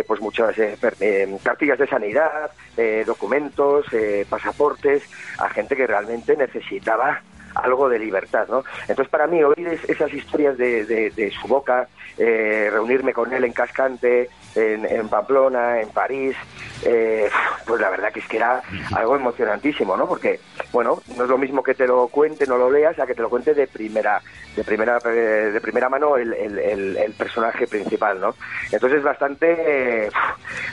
pues 0.08 0.22
muchas 0.22 0.56
cartillas 1.44 1.80
de 1.80 1.88
sanidad, 1.88 2.52
documentos, 3.06 3.86
pasaportes, 4.30 5.04
a 5.38 5.50
gente 5.50 5.76
que 5.76 5.88
realmente 5.88 6.36
necesitaba 6.36 7.22
algo 7.56 7.88
de 7.88 8.00
libertad, 8.00 8.48
¿no? 8.50 8.64
Entonces, 8.82 9.10
para 9.10 9.28
mí, 9.28 9.42
oír 9.44 9.80
esas 9.88 10.14
historias 10.14 10.58
de, 10.58 11.34
su 11.40 11.48
boca, 11.48 11.88
reunirme 12.18 13.14
con 13.14 13.34
él 13.34 13.44
en 13.44 13.54
Cascante, 13.54 14.30
en, 14.56 15.08
Pamplona, 15.10 15.82
en 15.82 15.90
París, 15.90 16.36
pues 17.66 17.82
la 17.82 17.90
verdad 17.90 18.12
que 18.12 18.20
es 18.20 18.28
que 18.28 18.38
era 18.38 18.62
algo 18.96 19.16
emocionantísimo, 19.16 19.98
¿no? 19.98 20.08
Porque, 20.08 20.40
bueno, 20.72 21.02
no 21.16 21.24
es 21.24 21.30
lo 21.30 21.38
mismo 21.38 21.64
que 21.64 21.74
te 21.74 21.88
lo 21.88 22.08
cuente, 22.08 22.46
no 22.48 22.58
lo 22.58 22.72
leas, 22.72 22.98
a 23.00 23.06
que 23.06 23.16
te 23.16 23.22
lo 23.22 23.30
cuente 23.30 23.54
de 23.54 23.68
primera 23.68 24.22
de 24.56 24.64
primera 24.64 25.00
eh, 25.06 25.52
de 25.54 25.62
primera 25.62 25.90
mano 25.90 26.18
el, 26.18 26.34
el, 26.34 27.14
personaje 27.18 27.68
principal, 27.68 28.20
¿no? 28.20 28.36
Entonces 28.72 29.00
es 29.00 29.04
bastante 29.04 30.10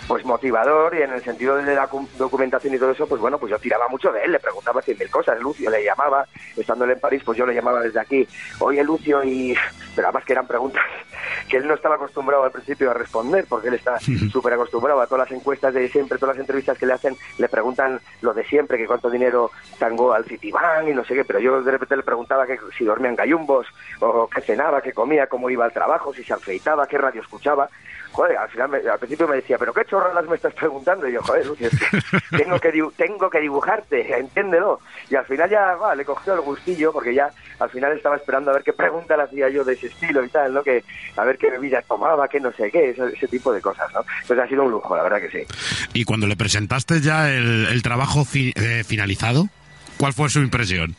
pues 0.06 0.25
motivador 0.25 0.94
y 0.94 1.02
en 1.02 1.12
el 1.12 1.22
sentido 1.22 1.56
de 1.56 1.75
la 1.75 1.88
documentación 2.18 2.75
y 2.75 2.78
todo 2.78 2.90
eso, 2.90 3.06
pues 3.06 3.20
bueno, 3.20 3.38
pues 3.38 3.50
yo 3.50 3.58
tiraba 3.58 3.88
mucho 3.88 4.12
de 4.12 4.22
él, 4.22 4.32
le 4.32 4.40
preguntaba 4.40 4.82
cien 4.82 4.99
mil 4.99 5.11
cosas, 5.11 5.40
Lucio 5.40 5.70
le 5.70 5.84
llamaba, 5.84 6.26
estando 6.56 6.84
en 6.84 6.99
París, 7.00 7.22
pues 7.25 7.38
yo 7.38 7.46
le 7.46 7.54
llamaba 7.54 7.80
desde 7.80 8.00
aquí, 8.00 8.26
oye 8.61 8.82
Lucio, 8.84 9.22
y 9.25 9.56
pero 9.94 10.08
además 10.08 10.25
que 10.25 10.32
eran 10.32 10.46
preguntas 10.46 10.84
que 11.49 11.56
él 11.56 11.66
no 11.66 11.75
estaba 11.75 11.96
acostumbrado 11.96 12.44
al 12.44 12.50
principio 12.50 12.90
a 12.90 12.94
responder, 12.94 13.46
porque 13.49 13.68
él 13.68 13.75
está 13.75 13.99
súper 14.32 14.54
acostumbrado 14.54 15.00
a 15.00 15.06
todas 15.06 15.30
las 15.30 15.38
encuestas 15.38 15.75
de 15.75 15.88
siempre, 15.88 16.18
todas 16.18 16.37
las 16.37 16.40
entrevistas 16.40 16.78
le 16.86 16.94
hacen, 16.94 17.16
le 17.38 17.48
preguntan 17.48 18.00
lo 18.20 18.34
de 18.34 18.44
siempre, 18.44 18.78
que 18.78 18.86
cuánto 18.86 19.10
dinero 19.10 19.50
tangó 19.78 20.12
al 20.12 20.24
Citibank 20.24 20.88
y 20.88 20.94
no 20.94 21.04
sé 21.04 21.14
qué, 21.14 21.24
pero 21.24 21.38
yo 21.38 21.62
de 21.62 21.70
repente 21.70 21.96
le 21.96 22.02
preguntaba 22.02 22.46
que 22.46 22.58
si 22.76 22.84
dormía 22.84 23.10
en 23.10 23.16
gallumbos, 23.16 23.66
o 24.00 24.28
qué 24.28 24.40
cenaba, 24.40 24.80
qué 24.80 24.92
comía, 24.92 25.26
cómo 25.26 25.50
iba 25.50 25.64
al 25.64 25.72
trabajo, 25.72 26.12
si 26.14 26.24
se 26.24 26.32
afeitaba, 26.32 26.86
qué 26.86 26.98
radio 26.98 27.22
escuchaba, 27.22 27.68
joder, 28.12 28.37
al 28.37 28.49
final 28.50 28.75
al 28.75 28.99
principio 28.99 29.26
me 29.26 29.37
decía, 29.37 29.59
pero 29.59 29.73
qué 29.73 29.85
chorradas 29.85 30.26
me 30.28 30.37
estás 30.37 30.54
preguntando, 30.54 31.09
y 31.09 31.12
yo, 31.12 31.23
joder, 31.23 31.47
tengo 32.37 32.59
que 32.61 32.90
tengo 32.97 33.31
que 33.31 33.40
dibujarte, 33.40 34.19
entiéndelo. 34.19 34.81
Y 35.11 35.16
al 35.16 35.25
final 35.26 35.50
ya 35.50 35.75
va, 35.76 35.95
le 35.95 36.04
cogió 36.04 36.35
el 36.35 36.40
gustillo, 36.40 36.92
porque 36.92 37.14
ya 37.14 37.31
al 37.59 37.71
final 37.71 37.97
estaba 37.97 38.16
esperando 38.16 38.50
a 38.50 38.54
ver 38.54 38.62
qué 38.62 38.73
pregunta 38.73 39.16
le 39.16 39.25
hacía 39.25 39.49
yo 39.49 39.64
de 39.64 39.75
ese 39.75 39.87
estilo 39.87 40.25
y 40.25 40.28
tal, 40.28 40.52
¿no? 40.54 40.62
Que 40.62 40.85
a 41.16 41.25
ver 41.25 41.38
qué 41.38 41.50
bebida 41.50 41.83
tomaba, 41.83 42.28
qué 42.28 42.40
no 42.40 42.52
sé 42.52 42.71
qué, 42.71 42.90
ese, 42.90 43.28
tipo 43.28 43.52
de 43.52 43.61
cosas, 43.61 43.90
¿no? 43.92 44.04
Entonces 44.21 44.45
ha 44.45 44.49
sido 44.49 44.64
un 44.64 44.71
lujo, 44.71 44.97
la 44.97 45.02
verdad 45.02 45.21
que 45.21 45.31
sí. 45.31 45.47
Y 45.92 46.04
cuando 46.04 46.26
le 46.26 46.37
presentaste 46.37 47.00
ya 47.00 47.31
el, 47.31 47.83
trabajo 47.83 48.25
eh, 48.35 48.85
finalizado, 48.87 49.49
¿cuál 49.97 50.12
fue 50.12 50.28
su 50.28 50.40
impresión? 50.40 50.95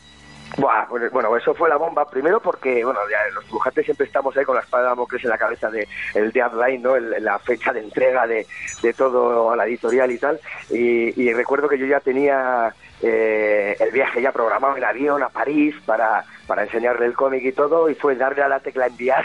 Pues, 0.56 1.10
bueno, 1.10 1.36
eso 1.36 1.54
fue 1.54 1.68
la 1.68 1.76
bomba. 1.76 2.08
Primero 2.08 2.40
porque, 2.40 2.84
bueno, 2.84 3.00
ya 3.10 3.18
los 3.34 3.44
dibujantes 3.46 3.84
siempre 3.84 4.06
estamos 4.06 4.36
ahí 4.36 4.44
con 4.44 4.54
la 4.54 4.62
espada 4.62 4.94
de 4.94 5.18
en 5.22 5.28
la 5.28 5.38
cabeza 5.38 5.70
de 5.70 5.88
el 6.14 6.32
deadline, 6.32 6.82
¿no? 6.82 6.96
la 6.98 7.38
fecha 7.38 7.72
de 7.72 7.80
entrega 7.80 8.26
de, 8.26 8.46
de, 8.82 8.92
todo 8.92 9.50
a 9.50 9.56
la 9.56 9.66
editorial 9.66 10.10
y 10.10 10.18
tal. 10.18 10.40
Y, 10.70 11.32
recuerdo 11.32 11.68
que 11.68 11.78
yo 11.78 11.86
ya 11.86 12.00
tenía 12.00 12.72
eh, 13.02 13.76
el 13.80 13.90
viaje 13.90 14.22
ya 14.22 14.32
programado 14.32 14.76
en 14.76 14.84
avión 14.84 15.22
a 15.22 15.28
París 15.28 15.74
para, 15.84 16.24
para 16.46 16.62
enseñarle 16.62 17.06
el 17.06 17.14
cómic 17.14 17.42
y 17.44 17.52
todo. 17.52 17.90
Y 17.90 17.94
fue 17.94 18.14
darle 18.14 18.42
a 18.42 18.48
la 18.48 18.60
tecla 18.60 18.86
enviar 18.86 19.24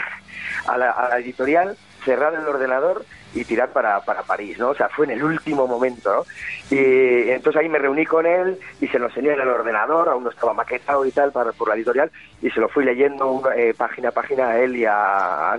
a 0.66 0.76
la, 0.76 0.90
a 0.90 1.08
la 1.10 1.18
editorial, 1.18 1.76
cerrar 2.04 2.34
el 2.34 2.46
ordenador 2.46 3.04
y 3.34 3.44
tirar 3.44 3.70
para, 3.70 4.00
para 4.00 4.22
París, 4.22 4.58
¿no? 4.58 4.70
O 4.70 4.74
sea, 4.74 4.88
fue 4.88 5.06
en 5.06 5.12
el 5.12 5.22
último 5.22 5.66
momento, 5.66 6.12
¿no? 6.14 6.24
Y 6.70 7.30
entonces 7.30 7.60
ahí 7.60 7.68
me 7.68 7.78
reuní 7.78 8.04
con 8.04 8.26
él 8.26 8.58
y 8.80 8.88
se 8.88 8.98
lo 8.98 9.06
enseñé 9.06 9.32
en 9.32 9.40
el 9.40 9.48
ordenador, 9.48 10.08
aún 10.08 10.24
no 10.24 10.30
estaba 10.30 10.52
maquetado 10.52 11.04
y 11.06 11.12
tal 11.12 11.32
para, 11.32 11.52
por 11.52 11.68
la 11.68 11.74
editorial, 11.74 12.10
y 12.42 12.50
se 12.50 12.60
lo 12.60 12.68
fui 12.68 12.84
leyendo 12.84 13.42
eh, 13.56 13.74
página 13.76 14.08
a 14.08 14.12
página 14.12 14.48
a 14.48 14.60
él 14.60 14.76
y 14.76 14.84
a, 14.84 15.58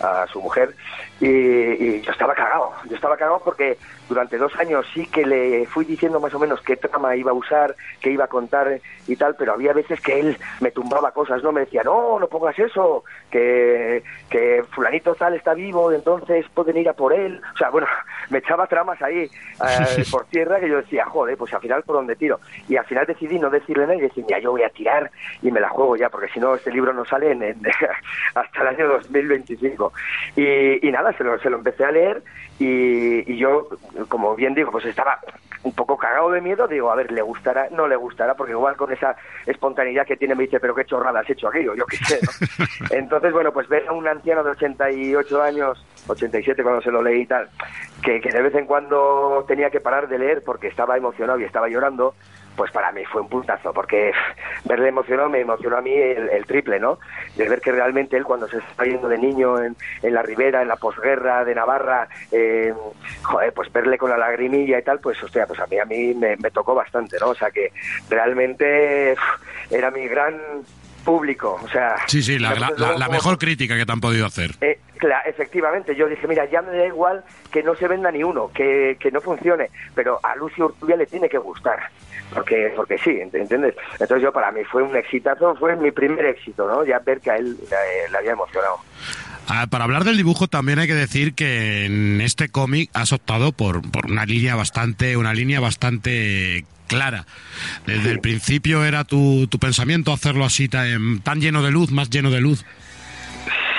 a 0.00 0.26
su 0.26 0.40
mujer, 0.40 0.74
y, 1.20 2.00
yo 2.00 2.12
estaba 2.12 2.34
cagado, 2.34 2.72
yo 2.88 2.96
estaba 2.96 3.16
cagado 3.16 3.40
porque 3.44 3.78
durante 4.08 4.38
dos 4.38 4.54
años 4.56 4.86
sí 4.94 5.06
que 5.06 5.24
le 5.24 5.66
fui 5.66 5.84
diciendo 5.84 6.18
más 6.18 6.34
o 6.34 6.38
menos 6.38 6.60
qué 6.62 6.76
trama 6.76 7.14
iba 7.16 7.30
a 7.30 7.34
usar, 7.34 7.76
qué 8.00 8.10
iba 8.10 8.24
a 8.24 8.28
contar 8.28 8.80
y 9.06 9.16
tal, 9.16 9.36
pero 9.36 9.52
había 9.52 9.72
veces 9.72 10.00
que 10.00 10.18
él 10.20 10.38
me 10.60 10.70
tumbaba 10.70 11.12
cosas, 11.12 11.42
¿no? 11.42 11.52
Me 11.52 11.60
decía, 11.60 11.82
no, 11.84 12.18
no 12.18 12.26
pongas 12.26 12.58
eso, 12.58 13.04
que, 13.30 14.02
que 14.28 14.64
fulanito 14.70 15.14
tal 15.14 15.34
está 15.34 15.54
vivo, 15.54 15.92
entonces 15.92 16.46
pueden 16.54 16.76
ir 16.76 16.88
a 16.88 16.92
por 16.92 17.12
él. 17.12 17.40
O 17.54 17.56
sea, 17.56 17.70
bueno, 17.70 17.86
me 18.30 18.38
echaba 18.38 18.66
tramas 18.66 19.00
ahí 19.02 19.22
eh, 19.24 20.04
por 20.10 20.24
tierra 20.26 20.60
que 20.60 20.68
yo 20.68 20.76
decía, 20.78 21.04
joder, 21.06 21.36
pues 21.36 21.52
al 21.54 21.60
final 21.60 21.82
por 21.82 21.96
dónde 21.96 22.16
tiro. 22.16 22.40
Y 22.68 22.76
al 22.76 22.84
final 22.86 23.06
decidí 23.06 23.38
no 23.38 23.50
decirle 23.50 23.84
nada 23.84 23.96
y 23.96 24.02
decir, 24.02 24.24
mira, 24.26 24.38
yo 24.38 24.52
voy 24.52 24.62
a 24.62 24.70
tirar 24.70 25.10
y 25.42 25.50
me 25.50 25.60
la 25.60 25.68
juego 25.68 25.96
ya, 25.96 26.08
porque 26.08 26.28
si 26.28 26.40
no 26.40 26.54
este 26.54 26.70
libro 26.70 26.92
no 26.92 27.04
sale 27.04 27.32
en, 27.32 27.42
hasta 28.34 28.62
el 28.62 28.68
año 28.68 28.88
2025. 28.88 29.89
Y, 30.36 30.86
y 30.86 30.90
nada, 30.92 31.12
se 31.16 31.24
lo, 31.24 31.38
se 31.38 31.50
lo 31.50 31.58
empecé 31.58 31.84
a 31.84 31.90
leer 31.90 32.22
y, 32.60 33.36
yo, 33.38 33.68
como 34.08 34.36
bien 34.36 34.54
digo, 34.54 34.70
pues 34.70 34.84
estaba 34.84 35.18
un 35.62 35.72
poco 35.72 35.96
cagado 35.96 36.30
de 36.30 36.42
miedo, 36.42 36.68
digo, 36.68 36.90
a 36.90 36.94
ver, 36.94 37.10
le 37.10 37.22
gustará, 37.22 37.68
no 37.70 37.88
le 37.88 37.96
gustará, 37.96 38.34
porque 38.34 38.52
igual 38.52 38.76
con 38.76 38.92
esa 38.92 39.16
espontaneidad 39.46 40.06
que 40.06 40.16
tiene 40.16 40.34
me 40.34 40.44
dice, 40.44 40.60
pero 40.60 40.74
qué 40.74 40.84
chorrada 40.84 41.20
has 41.20 41.30
hecho 41.30 41.48
aquello, 41.48 41.74
yo 41.74 41.86
qué 41.86 41.96
sé, 41.98 42.20
¿no? 42.22 42.66
Entonces, 42.90 43.32
bueno, 43.32 43.52
pues 43.52 43.68
ver 43.68 43.88
a 43.88 43.92
un 43.92 44.06
anciano 44.06 44.42
de 44.42 44.50
88 44.50 45.42
años, 45.42 45.86
87 46.06 46.62
cuando 46.62 46.82
se 46.82 46.90
lo 46.90 47.02
leí 47.02 47.22
y 47.22 47.26
tal, 47.26 47.48
que, 48.02 48.20
que 48.20 48.30
de 48.30 48.42
vez 48.42 48.54
en 48.54 48.66
cuando 48.66 49.44
tenía 49.48 49.70
que 49.70 49.80
parar 49.80 50.08
de 50.08 50.18
leer 50.18 50.42
porque 50.44 50.68
estaba 50.68 50.98
emocionado 50.98 51.38
y 51.40 51.44
estaba 51.44 51.68
llorando, 51.68 52.14
pues 52.56 52.70
para 52.72 52.92
mí 52.92 53.04
fue 53.04 53.22
un 53.22 53.28
puntazo, 53.28 53.72
porque 53.72 54.12
verle 54.64 54.88
emocionado 54.88 55.28
me 55.28 55.40
emocionó 55.40 55.76
a 55.76 55.80
mí 55.80 55.94
el, 55.94 56.44
triple, 56.46 56.78
¿no? 56.78 56.98
De 57.36 57.48
ver 57.48 57.60
que 57.60 57.72
realmente 57.72 58.16
él 58.16 58.24
cuando 58.24 58.48
se 58.48 58.58
está 58.58 58.84
yendo 58.84 59.08
de 59.08 59.18
niño 59.18 59.62
en, 59.62 59.76
en 60.02 60.14
la 60.14 60.22
ribera, 60.22 60.62
en 60.62 60.68
la 60.68 60.76
posguerra 60.76 61.44
de 61.44 61.54
Navarra, 61.54 62.08
eh, 62.32 62.74
joder, 63.22 63.52
pues 63.52 63.72
verle 63.72 63.98
con 63.98 64.10
la 64.10 64.18
lagrimilla 64.18 64.78
y 64.78 64.82
tal, 64.82 65.00
pues 65.00 65.22
hostia, 65.22 65.46
pues 65.46 65.60
a 65.60 65.66
mí, 65.66 65.78
a 65.78 65.84
mí 65.84 66.14
me, 66.14 66.36
tocó 66.50 66.74
bastante, 66.74 67.16
¿no? 67.20 67.28
O 67.28 67.34
sea 67.34 67.50
que 67.50 67.72
realmente 68.08 69.14
era 69.70 69.90
mi 69.90 70.08
gran 70.08 70.34
público, 71.04 71.60
o 71.62 71.68
sea... 71.68 71.96
Sí, 72.06 72.22
sí, 72.22 72.38
la, 72.38 73.08
mejor 73.10 73.38
crítica 73.38 73.76
que 73.76 73.86
te 73.86 73.92
han 73.92 74.00
podido 74.00 74.26
hacer. 74.26 74.52
Eh, 74.60 74.78
efectivamente, 75.26 75.94
yo 75.96 76.06
dije, 76.08 76.26
mira, 76.26 76.44
ya 76.50 76.62
me 76.62 76.76
da 76.76 76.86
igual 76.86 77.24
que 77.50 77.62
no 77.62 77.74
se 77.74 77.88
venda 77.88 78.10
ni 78.10 78.22
uno, 78.22 78.50
que, 78.52 78.96
que 79.00 79.10
no 79.10 79.20
funcione, 79.20 79.70
pero 79.94 80.20
a 80.22 80.36
Lucio 80.36 80.66
Urtubia 80.66 80.96
le 80.96 81.06
tiene 81.06 81.28
que 81.28 81.38
gustar 81.38 81.80
porque 82.32 82.72
porque 82.76 82.98
sí, 82.98 83.18
¿entiendes? 83.20 83.74
Entonces 83.92 84.22
yo 84.22 84.32
para 84.32 84.52
mí 84.52 84.64
fue 84.64 84.82
un 84.82 84.96
exitazo, 84.96 85.54
fue 85.56 85.76
mi 85.76 85.90
primer 85.90 86.24
éxito, 86.26 86.66
¿no? 86.66 86.84
Ya 86.84 86.98
ver 87.00 87.20
que 87.20 87.30
a 87.30 87.36
él 87.36 87.56
le, 88.10 88.16
había 88.16 88.32
emocionado. 88.32 88.78
Para 89.70 89.82
hablar 89.82 90.04
del 90.04 90.16
dibujo 90.16 90.46
también 90.46 90.78
hay 90.78 90.86
que 90.86 90.94
decir 90.94 91.34
que 91.34 91.84
en 91.84 92.20
este 92.20 92.50
cómic 92.50 92.88
has 92.92 93.12
optado 93.12 93.50
por, 93.50 93.82
por 93.90 94.06
una 94.06 94.24
línea 94.24 94.54
bastante 94.54 95.16
una 95.16 95.34
línea 95.34 95.58
bastante 95.58 96.64
clara. 96.86 97.26
Desde 97.84 98.12
el 98.12 98.20
principio 98.20 98.84
era 98.84 99.02
tu, 99.02 99.48
tu 99.48 99.58
pensamiento 99.58 100.12
hacerlo 100.12 100.44
así 100.44 100.68
tan 100.68 101.40
lleno 101.40 101.62
de 101.62 101.72
luz, 101.72 101.90
más 101.90 102.10
lleno 102.10 102.30
de 102.30 102.40
luz. 102.40 102.64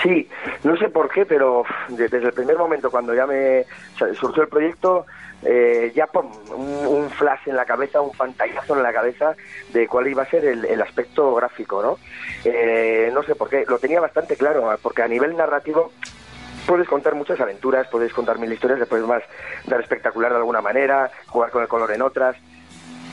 Sí, 0.01 0.27
no 0.63 0.75
sé 0.77 0.89
por 0.89 1.10
qué, 1.10 1.25
pero 1.25 1.63
desde 1.89 2.17
el 2.17 2.34
primer 2.34 2.58
momento 2.58 2.89
cuando 2.89 3.13
ya 3.13 3.27
me 3.27 3.65
surgió 4.15 4.43
el 4.43 4.50
proyecto, 4.50 5.05
eh, 5.43 5.91
ya 5.96 6.08
pum, 6.08 6.31
un, 6.51 7.10
flash 7.10 7.48
en 7.48 7.55
la 7.55 7.65
cabeza, 7.65 8.01
un 8.01 8.12
pantallazo 8.12 8.75
en 8.75 8.84
la 8.84 8.93
cabeza 8.93 9.36
de 9.74 9.88
cuál 9.88 10.08
iba 10.08 10.24
a 10.24 10.29
ser 10.29 10.46
el, 10.46 10.81
aspecto 10.81 11.34
gráfico, 11.36 11.81
¿no? 11.81 11.98
Eh, 12.46 13.12
no 13.13 13.24
sé 13.24 13.36
por 13.36 13.50
qué, 13.50 13.65
lo 13.67 13.79
tenía 13.79 14.00
bastante 14.00 14.36
claro, 14.36 14.75
porque 14.81 15.03
a 15.03 15.08
nivel 15.08 15.36
narrativo 15.36 15.91
puedes 16.65 16.88
contar 16.88 17.15
muchas 17.15 17.39
aventuras, 17.39 17.88
puedes 17.88 18.13
contar 18.13 18.39
mil 18.39 18.51
historias, 18.51 18.79
después 18.79 19.03
más 19.03 19.24
dar 19.65 19.81
espectacular 19.81 20.31
de 20.31 20.38
alguna 20.38 20.62
manera, 20.62 21.12
jugar 21.27 21.51
con 21.51 21.62
el 21.62 21.67
color 21.67 21.91
en 21.91 22.01
otras, 22.01 22.36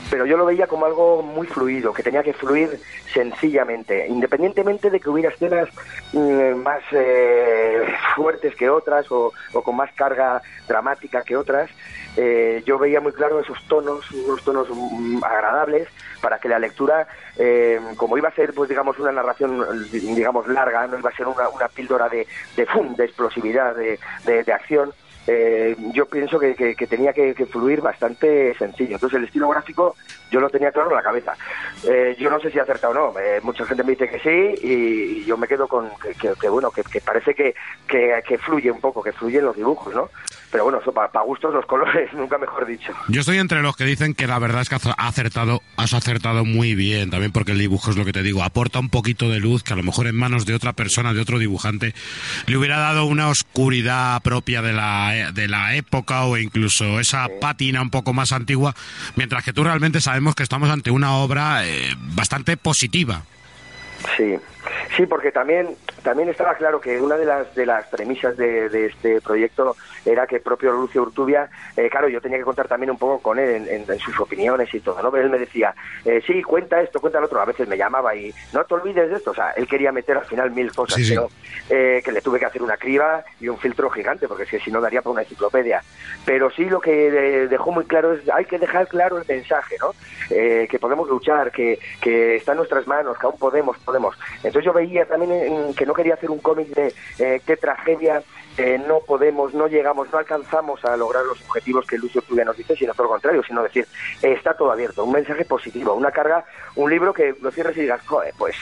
pero 0.09 0.25
yo 0.25 0.37
lo 0.37 0.45
veía 0.45 0.67
como 0.67 0.85
algo 0.85 1.21
muy 1.21 1.47
fluido, 1.47 1.93
que 1.93 2.03
tenía 2.03 2.23
que 2.23 2.33
fluir 2.33 2.79
sencillamente, 3.13 4.07
independientemente 4.07 4.89
de 4.89 4.99
que 4.99 5.09
hubiera 5.09 5.29
escenas 5.29 5.69
mm, 6.13 6.55
más 6.55 6.81
eh, 6.91 7.85
fuertes 8.15 8.55
que 8.55 8.69
otras 8.69 9.05
o, 9.11 9.31
con 9.51 9.75
más 9.75 9.91
carga 9.93 10.41
dramática 10.67 11.23
que 11.23 11.37
otras, 11.37 11.69
eh, 12.17 12.63
yo 12.65 12.79
veía 12.79 12.99
muy 12.99 13.11
claro 13.11 13.39
esos 13.39 13.61
tonos, 13.67 14.09
unos 14.11 14.43
tonos 14.43 14.67
mm, 14.71 15.23
agradables 15.23 15.87
para 16.21 16.39
que 16.39 16.49
la 16.49 16.59
lectura, 16.59 17.07
eh, 17.37 17.79
como 17.95 18.17
iba 18.17 18.29
a 18.29 18.35
ser, 18.35 18.53
pues 18.53 18.69
digamos, 18.69 18.97
una 18.99 19.11
narración, 19.11 19.63
digamos, 19.91 20.47
larga, 20.47 20.87
no 20.87 20.97
iba 20.97 21.09
a 21.09 21.15
ser 21.15 21.27
una, 21.27 21.67
píldora 21.69 22.09
de, 22.09 22.27
de, 22.55 22.67
de 22.97 23.05
explosividad, 23.05 23.75
de, 23.75 23.99
de 24.25 24.53
acción, 24.53 24.91
eh, 25.31 25.75
yo 25.93 26.07
pienso 26.07 26.39
que, 26.39 26.55
tenía 26.89 27.13
que, 27.13 27.35
fluir 27.45 27.81
bastante 27.81 28.55
sencillo. 28.55 28.95
Entonces 28.95 29.19
el 29.19 29.25
estilo 29.25 29.47
gráfico 29.49 29.95
yo 30.31 30.39
lo 30.39 30.49
tenía 30.49 30.71
claro 30.71 30.89
en 30.89 30.95
la 30.95 31.03
cabeza. 31.03 31.35
Eh, 31.87 32.15
yo 32.17 32.31
no 32.31 32.39
sé 32.39 32.49
si 32.49 32.57
acertado 32.57 32.93
o 32.93 32.95
no. 33.13 33.19
Eh, 33.19 33.39
mucha 33.43 33.63
gente 33.65 33.83
me 33.83 33.91
dice 33.91 34.09
que 34.09 34.19
sí 34.19 34.67
y, 34.67 35.25
yo 35.25 35.37
me 35.37 35.47
quedo 35.47 35.67
con 35.67 35.91
que, 36.19 36.49
bueno, 36.49 36.71
que, 36.71 37.01
parece 37.01 37.35
que, 37.35 37.53
que, 37.89 38.37
fluye 38.37 38.71
un 38.71 38.79
poco, 38.79 39.03
que 39.03 39.11
fluyen 39.11 39.43
los 39.43 39.55
dibujos, 39.55 39.93
¿no? 39.93 40.09
Pero 40.51 40.63
bueno, 40.63 40.79
eso 40.79 40.91
para 40.91 41.21
gustos 41.21 41.53
los 41.53 41.65
colores, 41.65 42.11
nunca 42.13 42.37
mejor 42.37 42.65
dicho. 42.65 42.93
Yo 43.07 43.21
estoy 43.21 43.37
entre 43.37 43.61
los 43.61 43.75
que 43.75 43.83
dicen 43.83 44.13
que 44.13 44.27
la 44.27 44.39
verdad 44.39 44.61
es 44.61 44.69
que 44.69 44.75
has 44.75 44.87
acertado, 44.97 45.61
has 45.75 45.93
acertado 45.93 46.45
muy 46.45 46.75
bien, 46.75 47.09
también 47.09 47.31
porque 47.31 47.51
el 47.51 47.59
dibujo 47.59 47.91
es 47.91 47.97
lo 47.97 48.05
que 48.05 48.13
te 48.13 48.23
digo, 48.23 48.43
aporta 48.43 48.79
un 48.79 48.89
poquito 48.89 49.29
de 49.29 49.39
luz 49.39 49.63
que 49.63 49.73
a 49.73 49.75
lo 49.75 49.83
mejor 49.83 50.07
en 50.07 50.15
manos 50.15 50.45
de 50.45 50.53
otra 50.53 50.73
persona, 50.73 51.13
de 51.13 51.21
otro 51.21 51.39
dibujante, 51.39 51.93
le 52.47 52.57
hubiera 52.57 52.79
dado 52.79 53.05
una 53.05 53.27
oscuridad 53.29 54.21
propia 54.21 54.61
de 54.61 54.73
la 54.73 55.31
de 55.33 55.47
la 55.47 55.75
época 55.75 56.23
o 56.25 56.37
incluso 56.37 56.99
esa 56.99 57.27
pátina 57.41 57.81
un 57.81 57.89
poco 57.89 58.13
más 58.13 58.31
antigua, 58.31 58.75
mientras 59.15 59.43
que 59.43 59.53
tú 59.53 59.63
realmente 59.63 60.01
sabemos 60.01 60.35
que 60.35 60.43
estamos 60.43 60.69
ante 60.69 60.91
una 60.91 61.15
obra 61.15 61.65
eh, 61.65 61.95
bastante 62.15 62.57
positiva. 62.57 63.23
Sí, 64.15 64.35
Sí, 64.95 65.05
porque 65.05 65.31
también 65.31 65.75
también 66.03 66.29
estaba 66.29 66.55
claro 66.55 66.79
que 66.79 66.99
una 67.01 67.17
de 67.17 67.25
las 67.25 67.53
de 67.55 67.65
las 67.65 67.87
premisas 67.87 68.35
de, 68.37 68.85
este 68.85 69.21
proyecto 69.21 69.75
era 70.05 70.25
que 70.27 70.39
propio 70.39 70.71
Lucio 70.71 71.01
Urtubia, 71.01 71.49
eh, 71.75 71.89
claro, 71.89 72.07
yo 72.07 72.21
tenía 72.21 72.37
que 72.37 72.43
contar 72.43 72.67
también 72.67 72.91
un 72.91 72.97
poco 72.97 73.21
con 73.21 73.39
él 73.39 73.67
en, 73.67 73.99
sus 73.99 74.17
opiniones 74.19 74.73
y 74.73 74.79
todo, 74.79 75.01
¿no? 75.01 75.11
Pero 75.11 75.25
él 75.25 75.29
me 75.29 75.37
decía, 75.37 75.73
eh, 76.05 76.21
sí, 76.25 76.41
cuenta 76.41 76.81
esto, 76.81 76.99
cuenta 77.01 77.19
lo 77.19 77.25
otro, 77.25 77.41
a 77.41 77.45
veces 77.45 77.67
me 77.67 77.77
llamaba 77.77 78.15
y 78.15 78.33
no 78.53 78.63
te 78.63 78.73
olvides 78.73 79.09
de 79.09 79.17
esto, 79.17 79.31
o 79.31 79.35
sea, 79.35 79.51
él 79.51 79.67
quería 79.67 79.91
meter 79.91 80.17
al 80.17 80.25
final 80.25 80.51
mil 80.51 80.71
cosas, 80.71 81.01
pero 81.07 81.29
eh, 81.69 82.01
que 82.03 82.11
le 82.11 82.21
tuve 82.21 82.39
que 82.39 82.45
hacer 82.45 82.63
una 82.63 82.77
criba 82.77 83.23
y 83.39 83.49
un 83.49 83.57
filtro 83.57 83.89
gigante, 83.89 84.27
porque 84.27 84.43
es 84.43 84.49
que 84.49 84.59
si 84.59 84.71
no 84.71 84.79
daría 84.79 85.01
para 85.01 85.11
una 85.11 85.21
enciclopedia. 85.23 85.83
Pero 86.25 86.49
sí 86.49 86.65
lo 86.65 86.79
que 86.79 87.11
dejó 87.49 87.71
muy 87.71 87.85
claro 87.85 88.13
es, 88.13 88.29
hay 88.29 88.45
que 88.45 88.57
dejar 88.57 88.87
claro 88.87 89.17
el 89.17 89.25
mensaje, 89.27 89.75
¿no? 89.79 89.93
que 90.29 90.77
podemos 90.79 91.09
luchar, 91.09 91.51
que, 91.51 91.79
que 92.01 92.35
está 92.35 92.51
en 92.51 92.59
nuestras 92.59 92.87
manos, 92.87 93.17
que 93.17 93.25
aún 93.25 93.37
podemos, 93.37 93.77
podemos. 93.79 94.15
Entonces 94.43 94.58
yo 94.59 94.73
veía 94.73 95.05
también 95.05 95.73
que 95.75 95.85
no 95.85 95.93
quería 95.93 96.15
hacer 96.15 96.29
un 96.29 96.39
cómic 96.39 96.67
de 96.69 96.93
eh, 97.19 97.41
qué 97.45 97.57
tragedia, 97.57 98.23
eh, 98.57 98.77
no 98.87 98.99
podemos, 98.99 99.53
no 99.53 99.67
llegamos, 99.67 100.11
no 100.11 100.17
alcanzamos 100.17 100.83
a 100.83 100.97
lograr 100.97 101.23
los 101.23 101.39
objetivos 101.41 101.85
que 101.85 101.97
Lucio 101.97 102.21
Tubia 102.21 102.43
nos 102.43 102.57
dice, 102.57 102.75
sino 102.75 102.93
todo 102.93 103.03
lo 103.03 103.11
contrario, 103.11 103.41
sino 103.47 103.63
decir, 103.63 103.87
está 104.21 104.53
todo 104.53 104.71
abierto, 104.71 105.05
un 105.05 105.13
mensaje 105.13 105.45
positivo, 105.45 105.93
una 105.93 106.11
carga, 106.11 106.43
un 106.75 106.89
libro 106.89 107.13
que 107.13 107.35
lo 107.41 107.51
cierres 107.51 107.77
y 107.77 107.81
digas, 107.81 108.01
pues, 108.37 108.55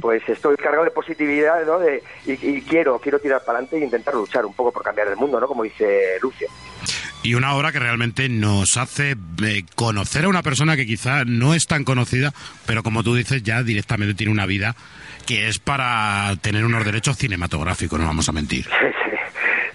pues 0.00 0.26
estoy 0.28 0.56
cargado 0.56 0.84
de 0.84 0.90
positividad, 0.90 1.66
¿no? 1.66 1.78
De, 1.78 2.02
y, 2.24 2.62
quiero, 2.62 2.98
quiero 2.98 3.18
tirar 3.18 3.44
para 3.44 3.58
adelante 3.58 3.76
e 3.76 3.84
intentar 3.84 4.14
luchar 4.14 4.46
un 4.46 4.54
poco 4.54 4.72
por 4.72 4.82
cambiar 4.82 5.08
el 5.08 5.16
mundo, 5.16 5.38
¿no? 5.38 5.46
Como 5.46 5.64
dice 5.64 6.18
Lucio. 6.22 6.48
Y 7.24 7.34
una 7.34 7.54
obra 7.54 7.70
que 7.70 7.78
realmente 7.78 8.28
nos 8.28 8.76
hace 8.76 9.16
eh, 9.44 9.64
conocer 9.76 10.24
a 10.24 10.28
una 10.28 10.42
persona 10.42 10.76
que 10.76 10.86
quizá 10.86 11.24
no 11.24 11.54
es 11.54 11.66
tan 11.66 11.84
conocida, 11.84 12.32
pero 12.66 12.82
como 12.82 13.04
tú 13.04 13.14
dices, 13.14 13.44
ya 13.44 13.62
directamente 13.62 14.14
tiene 14.14 14.32
una 14.32 14.46
vida 14.46 14.74
que 15.26 15.48
es 15.48 15.58
para 15.58 16.34
tener 16.40 16.64
unos 16.64 16.84
derechos 16.84 17.16
cinematográficos, 17.16 17.98
no 17.98 18.06
vamos 18.06 18.28
a 18.28 18.32
mentir. 18.32 18.66